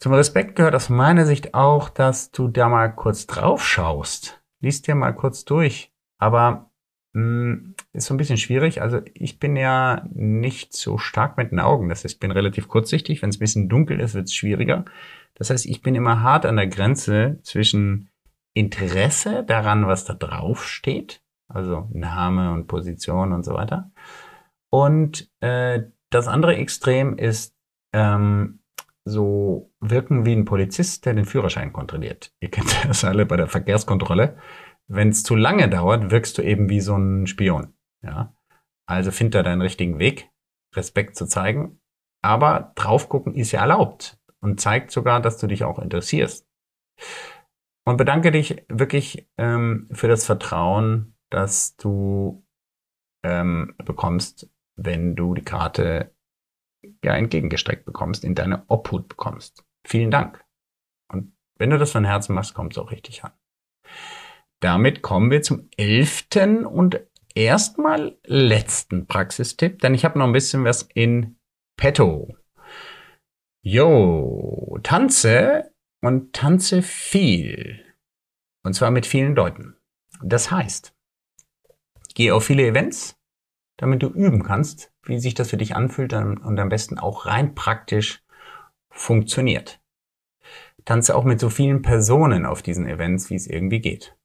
[0.05, 4.39] Zum Respekt gehört aus meiner Sicht auch, dass du da mal kurz drauf schaust.
[4.61, 5.91] Lies dir mal kurz durch.
[6.19, 6.69] Aber
[7.13, 8.83] mh, hm, ist so ein bisschen schwierig.
[8.83, 11.89] Also ich bin ja nicht so stark mit den Augen.
[11.89, 13.23] Das heißt, ich bin relativ kurzsichtig.
[13.23, 14.85] Wenn es ein bisschen dunkel ist, wird es schwieriger.
[15.33, 18.11] Das heißt, ich bin immer hart an der Grenze zwischen
[18.53, 23.89] Interesse daran, was da drauf steht, also Name und Position und so weiter.
[24.69, 27.55] Und äh, das andere Extrem ist
[27.91, 28.59] ähm,
[29.05, 32.33] so wirken wie ein Polizist, der den Führerschein kontrolliert.
[32.39, 34.37] Ihr kennt das alle bei der Verkehrskontrolle.
[34.87, 37.73] Wenn es zu lange dauert, wirkst du eben wie so ein Spion.
[38.03, 38.35] Ja?
[38.87, 40.29] Also find da deinen richtigen Weg,
[40.75, 41.79] Respekt zu zeigen.
[42.23, 46.47] Aber drauf gucken ist ja erlaubt und zeigt sogar, dass du dich auch interessierst.
[47.87, 52.43] Und bedanke dich wirklich ähm, für das Vertrauen, das du
[53.23, 56.14] ähm, bekommst, wenn du die Karte
[57.05, 59.63] ja entgegengestreckt bekommst, in deine Obhut bekommst.
[59.85, 60.43] Vielen Dank.
[61.07, 63.31] Und wenn du das von Herzen machst, kommt es auch richtig an.
[64.59, 66.99] Damit kommen wir zum elften und
[67.35, 71.37] erstmal letzten Praxistipp, denn ich habe noch ein bisschen was in
[71.77, 72.35] petto.
[73.61, 77.83] Jo, tanze und tanze viel.
[78.63, 79.75] Und zwar mit vielen Leuten.
[80.23, 80.95] Das heißt,
[82.15, 83.17] geh auf viele Events,
[83.77, 87.55] damit du üben kannst, wie sich das für dich anfühlt und am besten auch rein
[87.55, 88.23] praktisch
[88.89, 89.81] funktioniert.
[90.85, 94.15] Tanze auch mit so vielen Personen auf diesen Events, wie es irgendwie geht.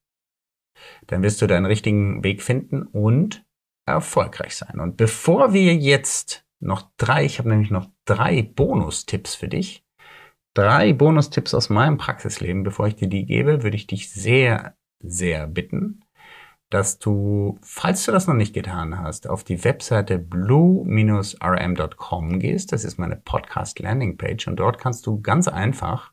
[1.07, 3.45] Dann wirst du deinen richtigen Weg finden und
[3.87, 4.79] erfolgreich sein.
[4.79, 9.85] Und bevor wir jetzt noch drei, ich habe nämlich noch drei Bonustipps für dich,
[10.55, 15.47] drei Bonustipps aus meinem Praxisleben, bevor ich dir die gebe, würde ich dich sehr, sehr
[15.47, 16.05] bitten,
[16.71, 20.79] dass du, falls du das noch nicht getan hast, auf die Webseite blue-rm.com
[22.39, 22.73] gehst.
[22.73, 26.13] Das ist meine Podcast Landing Page und dort kannst du ganz einfach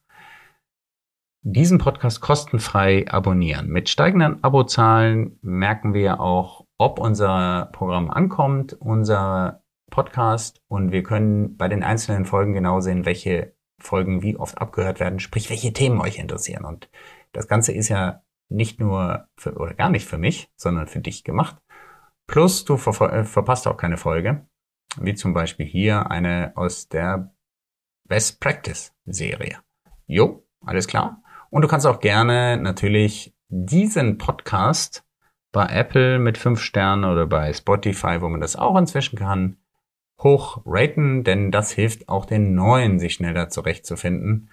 [1.43, 3.69] diesen Podcast kostenfrei abonnieren.
[3.69, 11.55] Mit steigenden Abozahlen merken wir auch, ob unser Programm ankommt, unser Podcast und wir können
[11.55, 16.01] bei den einzelnen Folgen genau sehen, welche Folgen wie oft abgehört werden, sprich welche Themen
[16.01, 16.65] euch interessieren.
[16.65, 16.89] Und
[17.31, 21.23] das Ganze ist ja nicht nur für, oder gar nicht für mich, sondern für dich
[21.23, 21.57] gemacht.
[22.27, 24.45] Plus du ver äh, verpasst auch keine Folge,
[24.99, 27.33] wie zum Beispiel hier eine aus der
[28.07, 29.59] Best Practice Serie.
[30.05, 31.21] Jo, alles klar.
[31.49, 35.05] Und du kannst auch gerne natürlich diesen Podcast
[35.51, 39.57] bei Apple mit fünf Sternen oder bei Spotify, wo man das auch inzwischen kann,
[40.21, 44.49] hoch raten, denn das hilft auch den Neuen, sich schneller zurechtzufinden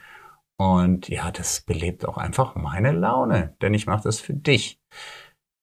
[0.57, 4.81] und ja, das belebt auch einfach meine Laune, denn ich mache das für dich.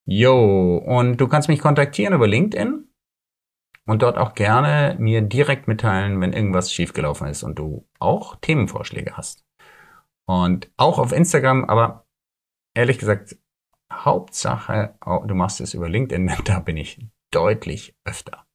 [0.05, 2.87] Jo, und du kannst mich kontaktieren über LinkedIn
[3.85, 9.15] und dort auch gerne mir direkt mitteilen, wenn irgendwas schiefgelaufen ist und du auch Themenvorschläge
[9.15, 9.45] hast.
[10.27, 12.05] Und auch auf Instagram, aber
[12.73, 13.37] ehrlich gesagt,
[13.91, 18.45] Hauptsache, du machst es über LinkedIn, da bin ich deutlich öfter.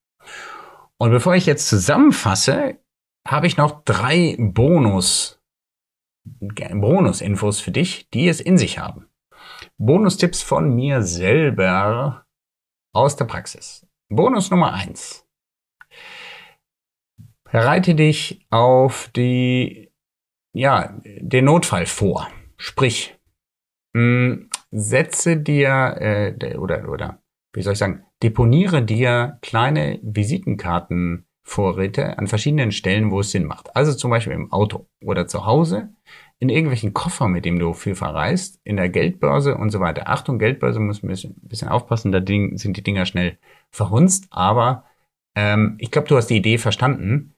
[0.99, 2.79] Und bevor ich jetzt zusammenfasse,
[3.27, 5.36] habe ich noch drei Bonus
[6.41, 9.07] Bonusinfos für dich, die es in sich haben.
[9.79, 12.27] Bonustipps von mir selber
[12.93, 13.87] aus der Praxis.
[14.09, 15.27] Bonus Nummer eins:
[17.45, 19.93] Bereite dich auf die,
[20.53, 22.29] ja, den Notfall vor.
[22.57, 23.19] Sprich,
[23.95, 32.19] hm, setze dir, äh, oder, oder, wie soll ich sagen, deponiere dir kleine Visitenkarten Vorräte
[32.19, 33.75] an verschiedenen Stellen, wo es Sinn macht.
[33.77, 35.91] Also zum Beispiel im Auto oder zu Hause,
[36.41, 40.09] in irgendwelchen Koffer, mit dem du viel verreist, in der Geldbörse und so weiter.
[40.09, 43.39] Achtung, Geldbörse muss ein bisschen, bisschen aufpassen, da sind die Dinger schnell
[43.71, 44.87] verhunzt, aber
[45.37, 47.33] ähm, ich glaube, du hast die Idee verstanden.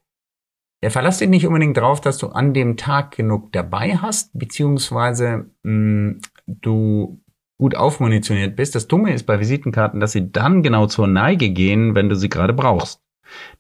[0.81, 5.51] Er verlass dich nicht unbedingt drauf, dass du an dem Tag genug dabei hast, beziehungsweise
[5.65, 7.21] mh, mm, du
[7.59, 8.75] gut aufmunitioniert bist.
[8.75, 12.31] Das Dumme ist bei Visitenkarten, dass sie dann genau zur Neige gehen, wenn du sie
[12.31, 13.03] gerade brauchst.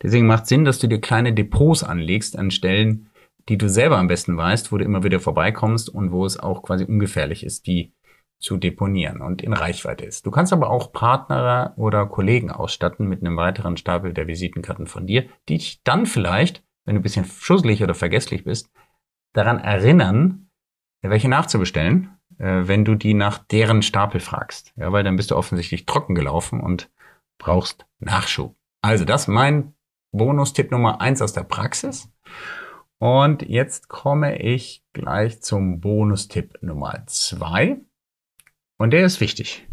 [0.02, 3.10] Deswegen macht Sinn, dass du dir kleine Depots anlegst an Stellen,
[3.48, 6.62] die du selber am besten weißt, wo du immer wieder vorbeikommst und wo es auch
[6.62, 7.92] quasi ungefährlich ist, die
[8.38, 10.24] zu deponieren und in Reichweite ist.
[10.24, 15.06] Du kannst aber auch Partner oder Kollegen ausstatten mit einem weiteren Stapel der Visitenkarten von
[15.06, 18.70] dir, die dich dann vielleicht, wenn du ein bisschen schusselig oder vergesslich bist,
[19.32, 20.50] daran erinnern,
[21.02, 24.72] welche nachzubestellen, äh, wenn du die nach deren Stapel fragst.
[24.76, 26.90] Ja, weil dann bist du offensichtlich trocken gelaufen und
[27.38, 28.57] brauchst Nachschub.
[28.82, 29.74] Also das ist mein
[30.12, 32.10] Bonustipp Nummer eins aus der Praxis.
[32.98, 37.80] Und jetzt komme ich gleich zum Bonustipp Nummer zwei.
[38.78, 39.66] Und der ist wichtig.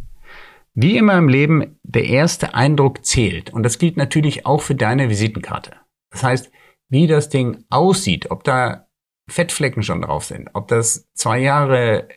[0.73, 3.51] Wie immer im Leben, der erste Eindruck zählt.
[3.51, 5.71] Und das gilt natürlich auch für deine Visitenkarte.
[6.11, 6.51] Das heißt,
[6.89, 8.87] wie das Ding aussieht, ob da
[9.27, 12.09] Fettflecken schon drauf sind, ob das zwei Jahre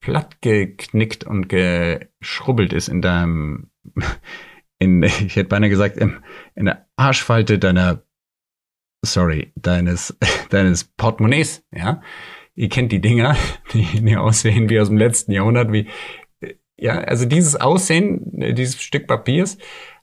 [0.00, 3.70] platt geknickt und geschrubbelt ist in deinem,
[4.78, 6.18] in, ich hätte beinahe gesagt, in,
[6.54, 8.02] in der Arschfalte deiner,
[9.04, 10.16] sorry, deines,
[10.50, 12.02] deines Portemonnaies, ja.
[12.54, 13.36] Ihr kennt die Dinger,
[13.72, 15.88] die, die aussehen wie aus dem letzten Jahrhundert, wie,
[16.76, 18.20] ja, also dieses Aussehen
[18.54, 19.58] dieses Stück Papiers,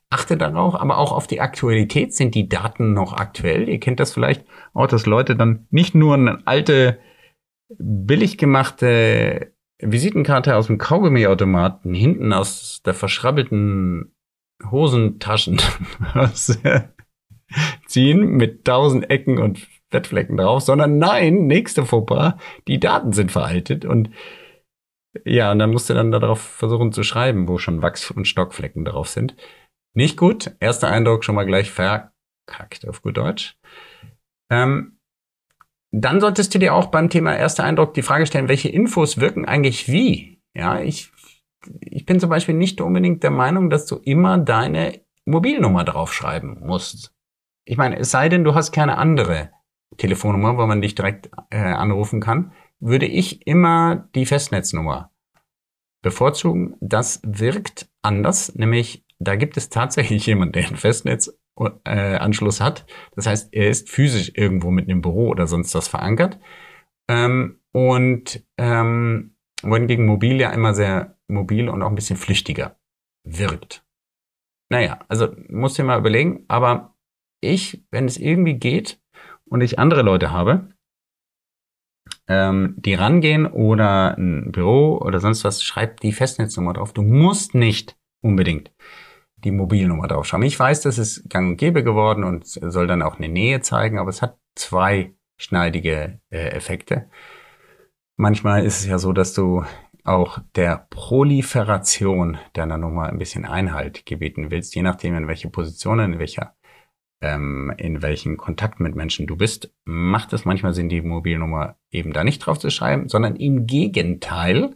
[0.10, 2.14] achte darauf, aber auch auf die Aktualität.
[2.14, 3.68] Sind die Daten noch aktuell?
[3.68, 7.00] Ihr kennt das vielleicht auch, dass Leute dann nicht nur eine alte,
[7.78, 14.15] billig gemachte Visitenkarte aus dem Kaugummiautomaten hinten aus der verschrabbelten
[14.72, 15.62] Hosentaschen
[17.88, 22.36] ziehen mit tausend Ecken und Fettflecken drauf, sondern nein, nächste Fauxpas,
[22.68, 24.10] die Daten sind veraltet und
[25.24, 28.84] ja, und dann musst du dann darauf versuchen zu schreiben, wo schon Wachs- und Stockflecken
[28.84, 29.36] drauf sind.
[29.94, 30.52] Nicht gut.
[30.60, 33.58] Erster Eindruck schon mal gleich verkackt auf gut Deutsch.
[34.52, 35.00] Ähm,
[35.92, 39.46] dann solltest du dir auch beim Thema erster Eindruck die Frage stellen, welche Infos wirken
[39.46, 40.42] eigentlich wie?
[40.54, 41.12] Ja, ich,
[41.82, 47.14] ich bin zum Beispiel nicht unbedingt der Meinung, dass du immer deine Mobilnummer draufschreiben musst.
[47.66, 49.50] Ich meine, es sei denn, du hast keine andere
[49.98, 55.12] Telefonnummer, wo man dich direkt äh, anrufen kann, würde ich immer die Festnetznummer
[56.02, 56.76] bevorzugen.
[56.82, 62.86] Das wirkt anders, nämlich da gibt es tatsächlich jemanden, der einen Festnetzanschluss äh, hat.
[63.16, 66.40] Das heißt, er ist physisch irgendwo mit einem Büro oder sonst was verankert.
[67.08, 72.78] Ähm, und ähm, wohingegen mobil ja immer sehr mobil und auch ein bisschen flüchtiger
[73.24, 73.84] wirkt.
[74.70, 76.96] Naja, also muss dir mal überlegen, aber
[77.42, 79.00] ich, wenn es irgendwie geht
[79.46, 80.70] und ich andere Leute habe,
[82.28, 86.94] ähm, die rangehen oder ein Büro oder sonst was, schreib die Festnetznummer drauf.
[86.94, 88.72] Du musst nicht unbedingt
[89.38, 90.48] die Mobilnummer draufschreiben.
[90.48, 94.00] Ich weiß, das ist gang und gäbe geworden und soll dann auch eine Nähe zeigen,
[94.00, 97.10] aber es hat zwei schneidige äh, Effekte.
[98.18, 99.64] Manchmal ist es ja so, dass du
[100.04, 106.14] auch der Proliferation deiner Nummer ein bisschen Einhalt gebeten willst, je nachdem in welche Positionen,
[106.14, 106.56] in welcher
[107.22, 112.14] ähm, in welchen Kontakt mit Menschen du bist, macht es manchmal Sinn, die Mobilnummer eben
[112.14, 114.76] da nicht drauf zu schreiben, sondern im Gegenteil,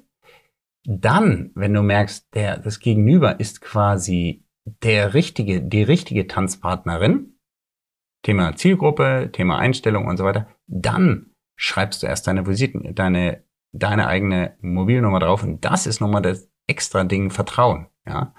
[0.86, 4.46] dann, wenn du merkst, der, das Gegenüber ist quasi
[4.84, 7.36] der richtige, die richtige Tanzpartnerin,
[8.24, 13.44] Thema Zielgruppe, Thema Einstellung und so weiter, dann schreibst du erst deine Visiten, deine,
[13.74, 18.34] deine eigene Mobilnummer drauf und das ist nochmal das extra Ding Vertrauen, ja.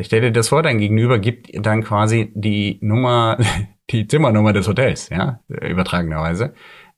[0.00, 3.38] Stell dir das vor, dein Gegenüber gibt dann quasi die Nummer,
[3.90, 6.54] die Zimmernummer des Hotels, ja, übertragenerweise.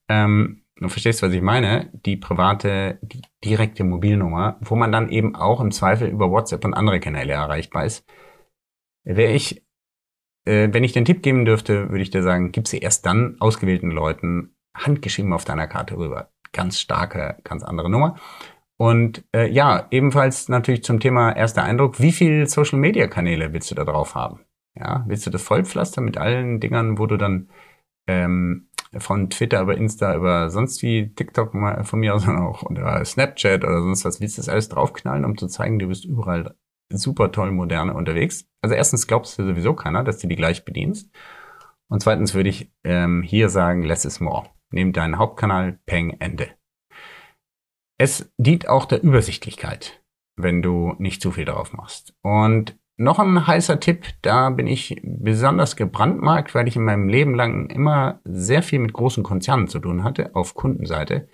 [0.08, 5.34] Ähm, du verstehst, was ich meine, die private, die direkte Mobilnummer, wo man dann eben
[5.34, 8.06] auch im Zweifel über WhatsApp und andere Kanäle erreichbar ist.
[9.04, 9.66] Wäre ich,
[10.44, 13.36] äh, wenn ich den Tipp geben dürfte, würde ich dir sagen, gib sie erst dann
[13.40, 16.30] ausgewählten Leuten handgeschrieben auf deiner Karte rüber.
[16.52, 18.16] Ganz starke, ganz andere Nummer.
[18.78, 23.70] Und äh, ja, ebenfalls natürlich zum Thema erster Eindruck, wie viel Social Media Kanäle willst
[23.70, 24.40] du da drauf haben?
[24.74, 27.48] Ja, willst du das vollpflastern mit allen Dingern, wo du dann
[28.06, 28.68] ähm,
[28.98, 31.52] von Twitter über Insta über sonst wie TikTok
[31.84, 35.38] von mir aus auch oder Snapchat oder sonst was, willst du das alles draufknallen, um
[35.38, 36.54] zu zeigen, du bist überall
[36.90, 38.46] super toll moderne unterwegs.
[38.62, 41.10] Also erstens glaubst du sowieso keiner, dass du die gleich bedienst.
[41.88, 44.50] Und zweitens würde ich ähm, hier sagen, less is more.
[44.76, 46.50] Nimm deinen Hauptkanal, Peng, Ende.
[47.96, 50.04] Es dient auch der Übersichtlichkeit,
[50.36, 52.14] wenn du nicht zu viel drauf machst.
[52.20, 57.34] Und noch ein heißer Tipp, da bin ich besonders gebrandmarkt, weil ich in meinem Leben
[57.34, 61.26] lang immer sehr viel mit großen Konzernen zu tun hatte, auf Kundenseite.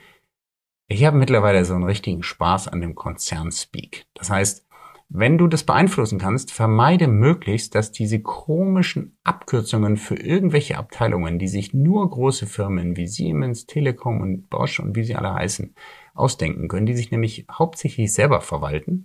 [0.86, 4.06] Ich habe mittlerweile so einen richtigen Spaß an dem Konzernspeak.
[4.14, 4.68] Das heißt,
[5.14, 11.48] wenn du das beeinflussen kannst, vermeide möglichst, dass diese komischen Abkürzungen für irgendwelche Abteilungen, die
[11.48, 15.74] sich nur große Firmen wie Siemens, Telekom und Bosch und wie sie alle heißen,
[16.14, 19.04] ausdenken können, die sich nämlich hauptsächlich selber verwalten,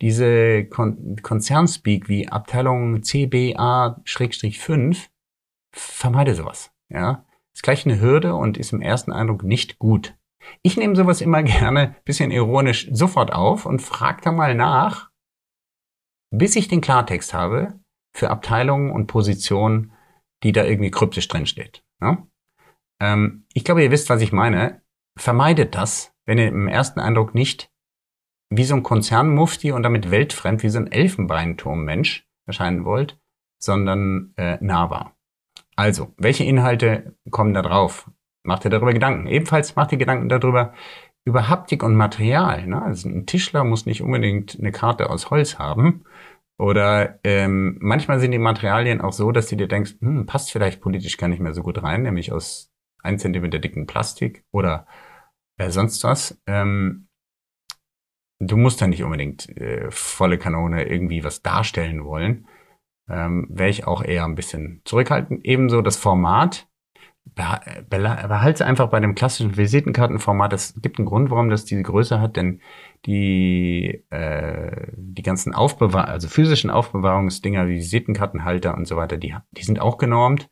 [0.00, 5.08] diese Kon Konzernspeak wie Abteilung CBA-5
[5.72, 6.70] vermeide sowas.
[6.88, 10.14] Ja, ist gleich eine Hürde und ist im ersten Eindruck nicht gut.
[10.62, 15.09] Ich nehme sowas immer gerne bisschen ironisch sofort auf und frage da mal nach,
[16.30, 17.80] bis ich den Klartext habe
[18.14, 19.92] für Abteilungen und Positionen,
[20.42, 21.84] die da irgendwie kryptisch drin steht.
[22.00, 22.26] Ja?
[23.00, 24.82] Ähm, ich glaube, ihr wisst, was ich meine.
[25.16, 27.70] Vermeidet das, wenn ihr im ersten Eindruck nicht
[28.52, 33.18] wie so ein Konzernmufti und damit weltfremd, wie so ein Elfenbeinturm-Mensch erscheinen wollt,
[33.62, 35.16] sondern äh, nah war.
[35.76, 38.10] Also, welche Inhalte kommen da drauf?
[38.42, 39.26] Macht ihr darüber Gedanken?
[39.26, 40.74] Ebenfalls macht ihr Gedanken darüber,
[41.24, 42.66] über Haptik und Material.
[42.66, 42.80] Ne?
[42.82, 46.04] Also ein Tischler muss nicht unbedingt eine Karte aus Holz haben.
[46.60, 50.82] Oder ähm, manchmal sind die Materialien auch so, dass du dir denkst, hm, passt vielleicht
[50.82, 52.70] politisch gar nicht mehr so gut rein, nämlich aus
[53.02, 54.86] ein Zentimeter dicken Plastik oder
[55.56, 56.38] äh, sonst was.
[56.46, 57.08] Ähm,
[58.40, 62.46] du musst da nicht unbedingt äh, volle Kanone irgendwie was darstellen wollen.
[63.08, 65.42] Ähm, Wäre ich auch eher ein bisschen zurückhaltend.
[65.46, 66.68] Ebenso das Format.
[67.34, 70.52] Behalte einfach bei dem klassischen Visitenkartenformat.
[70.52, 72.60] Es gibt einen Grund, warum das diese Größe hat, denn
[73.06, 79.62] die, äh, die ganzen Aufbewahr also physischen Aufbewahrungsdinger, wie Visitenkartenhalter und so weiter, die, die
[79.62, 80.50] sind auch genormt.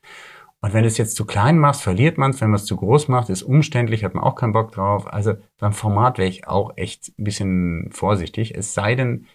[0.60, 2.40] Und wenn du es jetzt zu klein machst, verliert man es.
[2.40, 5.12] Wenn man es zu groß macht, ist umständlich, hat man auch keinen Bock drauf.
[5.12, 8.54] Also beim Format wäre ich auch echt ein bisschen vorsichtig.
[8.56, 9.26] Es sei denn,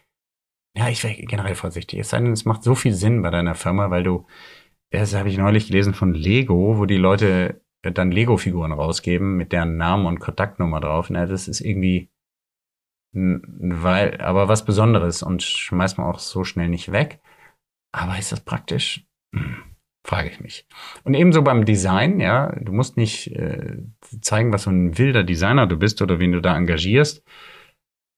[0.76, 2.00] ja, ich wäre generell vorsichtig.
[2.00, 4.26] Es sei denn, es macht so viel Sinn bei deiner Firma, weil du,
[4.92, 9.78] das habe ich neulich gelesen von Lego, wo die Leute dann Lego-Figuren rausgeben mit deren
[9.78, 11.10] Namen und Kontaktnummer drauf.
[11.10, 12.10] Na, das ist irgendwie,
[13.14, 17.20] weil, aber was Besonderes und schmeißt man auch so schnell nicht weg.
[17.92, 19.06] Aber ist das praktisch?
[19.36, 19.74] Hm
[20.06, 20.66] frage ich mich.
[21.04, 23.78] Und ebenso beim Design, ja, du musst nicht äh,
[24.22, 27.24] zeigen, was so ein wilder Designer du bist oder wen du da engagierst.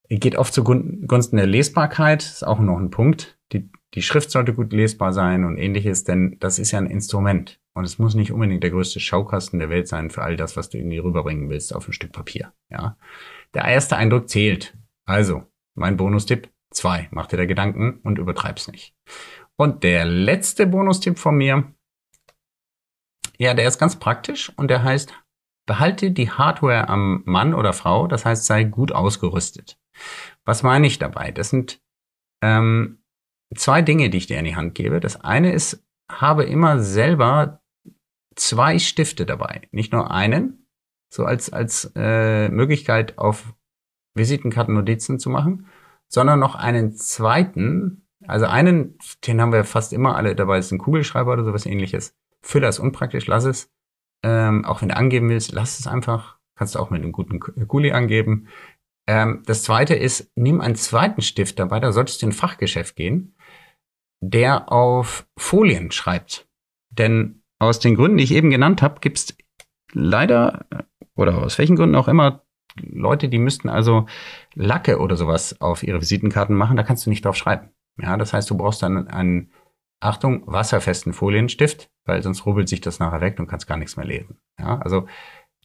[0.09, 3.39] Geht oft zugunsten der Lesbarkeit, ist auch noch ein Punkt.
[3.51, 7.59] Die, die Schrift sollte gut lesbar sein und ähnliches, denn das ist ja ein Instrument.
[7.73, 10.69] Und es muss nicht unbedingt der größte Schaukasten der Welt sein für all das, was
[10.69, 12.53] du irgendwie rüberbringen willst auf ein Stück Papier.
[12.69, 12.97] Ja.
[13.53, 14.75] Der erste Eindruck zählt.
[15.05, 15.45] Also,
[15.75, 17.07] mein Bonustipp, zwei.
[17.11, 18.95] Mach dir da Gedanken und übertreib's nicht.
[19.55, 21.73] Und der letzte Bonustipp von mir,
[23.37, 25.13] ja, der ist ganz praktisch und der heißt,
[25.65, 29.79] behalte die Hardware am Mann oder Frau, das heißt, sei gut ausgerüstet.
[30.43, 31.31] Was meine ich dabei?
[31.31, 31.81] Das sind
[32.43, 33.03] ähm,
[33.55, 34.99] zwei Dinge, die ich dir in die Hand gebe.
[34.99, 37.61] Das eine ist, habe immer selber
[38.35, 40.67] zwei Stifte dabei, nicht nur einen,
[41.11, 43.55] so als, als äh, Möglichkeit auf
[44.15, 45.67] Visitenkarten Notizen zu machen,
[46.07, 48.97] sondern noch einen zweiten, also einen,
[49.27, 52.15] den haben wir fast immer alle dabei, ist ein Kugelschreiber oder sowas ähnliches.
[52.41, 53.71] Füller ist unpraktisch, lass es.
[54.23, 56.37] Ähm, auch wenn du angeben willst, lass es einfach.
[56.55, 58.47] Kannst du auch mit einem guten Kuli angeben.
[59.07, 62.95] Ähm, das zweite ist, nimm einen zweiten Stift dabei, da solltest du in ein Fachgeschäft
[62.95, 63.35] gehen,
[64.21, 66.47] der auf Folien schreibt.
[66.89, 69.37] Denn aus den Gründen, die ich eben genannt habe, gibt es
[69.91, 70.65] leider,
[71.15, 72.44] oder aus welchen Gründen auch immer,
[72.81, 74.05] Leute, die müssten also
[74.53, 77.69] Lacke oder sowas auf ihre Visitenkarten machen, da kannst du nicht drauf schreiben.
[77.97, 79.51] Ja, das heißt, du brauchst dann einen
[80.01, 84.05] Achtung, wasserfesten Folienstift, weil sonst rubbelt sich das nachher weg und kannst gar nichts mehr
[84.05, 84.37] lesen.
[84.59, 85.07] Ja, also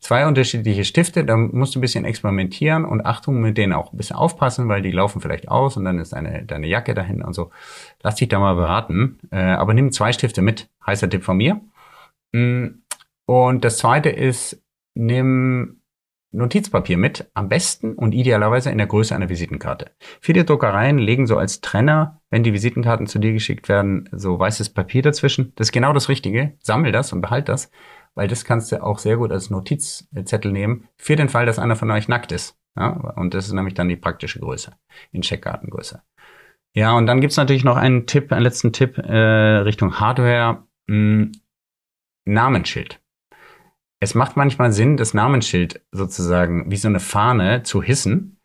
[0.00, 3.96] zwei unterschiedliche Stifte, da musst du ein bisschen experimentieren und Achtung, mit denen auch ein
[3.96, 7.34] bisschen aufpassen, weil die laufen vielleicht aus und dann ist deine, deine Jacke dahin und
[7.34, 7.50] so.
[8.02, 9.18] Lass dich da mal beraten.
[9.30, 11.60] Äh, aber nimm zwei Stifte mit, heißer Tipp von mir.
[12.32, 12.66] Mm,
[13.26, 14.62] und das zweite ist,
[14.94, 15.79] nimm
[16.32, 19.90] Notizpapier mit, am besten und idealerweise in der Größe einer Visitenkarte.
[20.20, 24.70] Viele Druckereien legen so als Trenner, wenn die Visitenkarten zu dir geschickt werden, so weißes
[24.70, 25.52] Papier dazwischen.
[25.56, 26.54] Das ist genau das Richtige.
[26.60, 27.70] Sammel das und behalt das,
[28.14, 31.76] weil das kannst du auch sehr gut als Notizzettel nehmen, für den Fall, dass einer
[31.76, 32.56] von euch nackt ist.
[32.76, 34.72] Ja, und das ist nämlich dann die praktische Größe,
[35.10, 36.02] in Checkkartengröße.
[36.74, 40.64] Ja, und dann gibt's natürlich noch einen Tipp, einen letzten Tipp äh, Richtung Hardware.
[40.86, 41.32] Mh, hm,
[42.26, 43.00] Namensschild.
[44.02, 48.38] Es macht manchmal Sinn, das Namensschild sozusagen wie so eine Fahne zu hissen,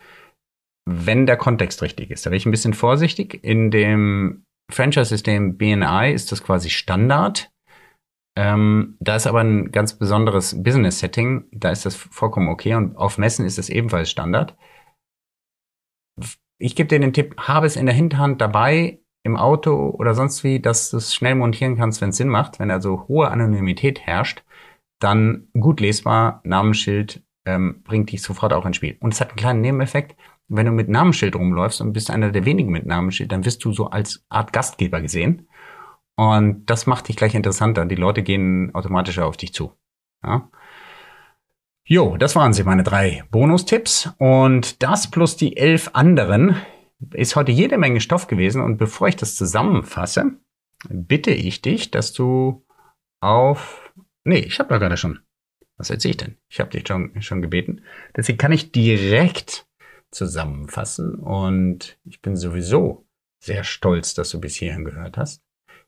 [0.86, 2.26] wenn der Kontext richtig ist.
[2.26, 3.42] Da bin ich ein bisschen vorsichtig.
[3.42, 7.52] In dem Franchise-System BNI ist das quasi Standard.
[8.38, 11.46] Ähm, da ist aber ein ganz besonderes Business-Setting.
[11.52, 14.58] Da ist das vollkommen okay und auf Messen ist es ebenfalls Standard.
[16.60, 20.44] Ich gebe dir den Tipp, habe es in der Hinterhand dabei, im Auto oder sonst
[20.44, 24.02] wie, dass du es schnell montieren kannst, wenn es Sinn macht, wenn also hohe Anonymität
[24.02, 24.45] herrscht
[25.00, 28.98] dann gut lesbar, Namensschild ähm, bringt dich sofort auch ins Spiel.
[29.00, 30.16] Und es hat einen kleinen Nebeneffekt.
[30.48, 33.72] Wenn du mit Namensschild rumläufst und bist einer der wenigen mit Namensschild, dann wirst du
[33.72, 35.48] so als Art Gastgeber gesehen.
[36.16, 37.86] Und das macht dich gleich interessanter.
[37.86, 39.74] Die Leute gehen automatischer auf dich zu.
[40.24, 40.50] Ja?
[41.88, 44.10] Jo, das waren sie, meine drei Bonustipps.
[44.18, 46.56] Und das plus die elf anderen
[47.12, 48.62] ist heute jede Menge Stoff gewesen.
[48.62, 50.38] Und bevor ich das zusammenfasse,
[50.90, 52.66] bitte ich dich, dass du
[53.22, 53.92] auf
[54.26, 55.20] Nee, ich habe da gerade schon.
[55.78, 56.38] Was erzähle ich denn?
[56.50, 57.84] Ich habe dich schon, schon gebeten.
[58.16, 59.68] Deswegen kann ich direkt
[60.12, 63.06] zusammenfassen und ich bin sowieso
[63.44, 65.44] sehr stolz, dass du bis hierhin gehört hast.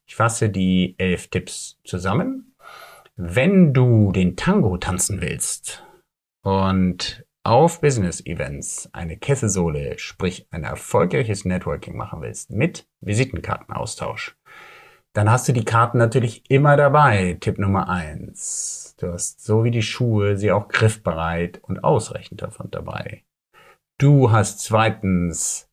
[0.05, 2.55] Ich fasse die elf Tipps zusammen.
[3.15, 5.83] Wenn du den Tango tanzen willst
[6.43, 14.37] und auf Business-Events eine Kesselsohle, sprich ein erfolgreiches Networking machen willst mit Visitenkartenaustausch,
[15.17, 17.37] dann hast du die Karten natürlich immer dabei.
[17.39, 18.95] Tipp Nummer eins.
[18.99, 23.25] Du hast so wie die Schuhe sie auch griffbereit und ausreichend davon dabei.
[23.97, 25.71] Du hast zweitens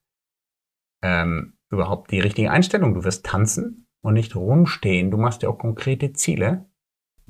[1.03, 2.95] ähm, überhaupt die richtige Einstellung.
[2.95, 5.11] Du wirst tanzen und nicht rumstehen.
[5.11, 6.65] Du machst dir auch konkrete Ziele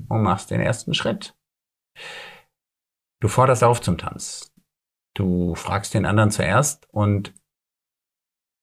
[0.09, 1.37] und machst den ersten Schritt.
[3.19, 4.55] Du forderst auf zum Tanz.
[5.15, 7.35] Du fragst den anderen zuerst und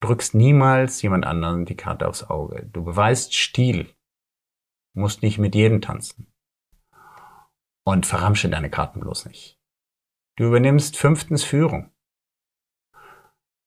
[0.01, 2.69] drückst niemals jemand anderen die Karte aufs Auge.
[2.71, 3.93] Du beweist Stil.
[4.93, 6.27] Musst nicht mit jedem tanzen.
[7.85, 9.59] Und verramsche deine Karten bloß nicht.
[10.37, 11.91] Du übernimmst fünftens Führung.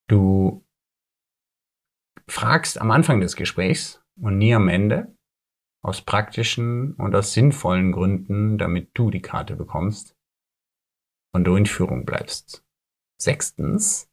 [0.08, 0.66] Du
[2.28, 5.16] fragst am Anfang des Gesprächs und nie am Ende
[5.82, 10.16] aus praktischen und aus sinnvollen Gründen, damit du die Karte bekommst
[11.32, 12.64] und du in Führung bleibst.
[13.20, 14.10] Sechstens,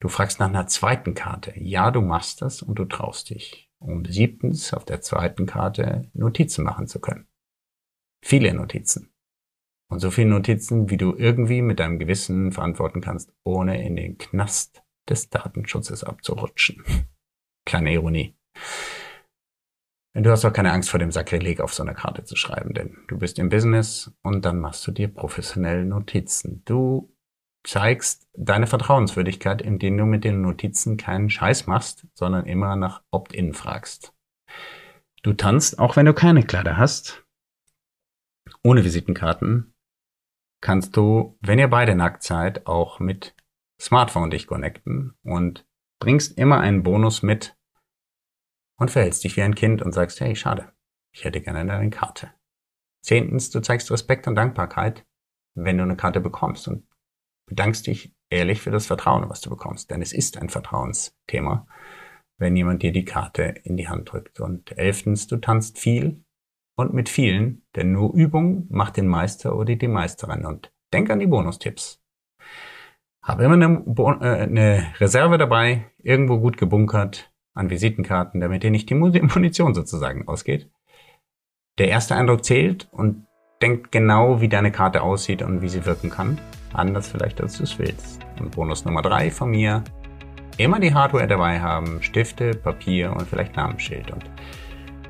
[0.00, 1.52] du fragst nach einer zweiten Karte.
[1.56, 3.70] Ja, du machst das und du traust dich.
[3.78, 7.26] Um siebtens auf der zweiten Karte Notizen machen zu können.
[8.22, 9.12] Viele Notizen.
[9.90, 14.18] Und so viele Notizen, wie du irgendwie mit deinem Gewissen verantworten kannst, ohne in den
[14.18, 16.84] Knast des Datenschutzes abzurutschen.
[17.66, 18.36] Kleine Ironie.
[20.14, 22.98] Du hast auch keine Angst vor dem Sakrileg auf so einer Karte zu schreiben, denn
[23.06, 26.62] du bist im Business und dann machst du dir professionelle Notizen.
[26.64, 27.14] Du
[27.64, 33.52] zeigst deine Vertrauenswürdigkeit, indem du mit den Notizen keinen Scheiß machst, sondern immer nach Opt-in
[33.52, 34.14] fragst.
[35.22, 37.24] Du tanzt, auch wenn du keine Kleider hast,
[38.62, 39.74] ohne Visitenkarten,
[40.62, 43.34] kannst du, wenn ihr beide nackt seid, auch mit
[43.80, 45.66] Smartphone dich connecten und
[46.00, 47.56] bringst immer einen Bonus mit
[48.78, 50.72] und verhältst dich wie ein Kind und sagst, hey, schade,
[51.12, 52.32] ich hätte gerne deine Karte.
[53.02, 55.06] Zehntens, du zeigst Respekt und Dankbarkeit,
[55.54, 56.86] wenn du eine Karte bekommst und
[57.50, 59.90] bedankst dich ehrlich für das Vertrauen, was du bekommst.
[59.90, 61.66] Denn es ist ein Vertrauensthema,
[62.38, 64.40] wenn jemand dir die Karte in die Hand drückt.
[64.40, 66.24] Und elftens, du tanzt viel
[66.76, 70.46] und mit vielen, denn nur Übung macht den Meister oder die Meisterin.
[70.46, 72.00] Und denk an die Bonustipps.
[73.22, 73.84] Habe immer eine,
[74.22, 80.26] äh, eine Reserve dabei, irgendwo gut gebunkert an Visitenkarten, damit dir nicht die Munition sozusagen
[80.26, 80.70] ausgeht.
[81.78, 83.26] Der erste Eindruck zählt und
[83.60, 86.38] denk genau, wie deine Karte aussieht und wie sie wirken kann.
[86.72, 88.20] Anders vielleicht, als du es willst.
[88.38, 89.82] Und Bonus Nummer drei von mir.
[90.56, 92.02] Immer die Hardware dabei haben.
[92.02, 94.10] Stifte, Papier und vielleicht Namensschild.
[94.10, 94.24] Und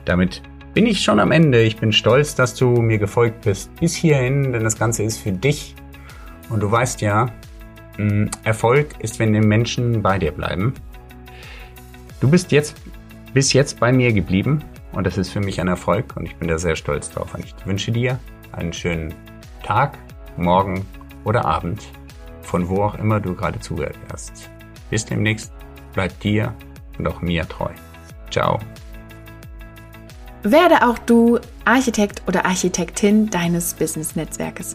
[0.05, 0.43] damit
[0.75, 1.63] bin ich schon am Ende.
[1.63, 5.33] Ich bin stolz, dass du mir gefolgt bist bis hierhin, denn das Ganze ist für
[5.33, 5.75] dich.
[6.49, 7.27] Und du weißt ja,
[7.99, 10.75] mm, Erfolg ist, wenn die Menschen bei dir bleiben.
[12.21, 12.77] Du bist jetzt
[13.33, 16.49] bis jetzt bei mir geblieben und das ist für mich ein Erfolg und ich bin
[16.49, 17.35] da sehr stolz drauf.
[17.35, 18.19] Und ich wünsche dir
[18.53, 19.15] einen schönen
[19.63, 19.99] Tag,
[20.37, 20.87] Morgen
[21.25, 21.83] oder Abend,
[22.43, 24.51] von wo auch immer du gerade zugehört hast.
[24.91, 25.53] Bis demnächst,
[25.93, 26.55] bleib dir
[26.99, 27.71] und auch mir treu.
[28.31, 28.59] Ciao.
[30.43, 34.75] Werde auch du Architekt oder Architektin deines Business-Netzwerkes.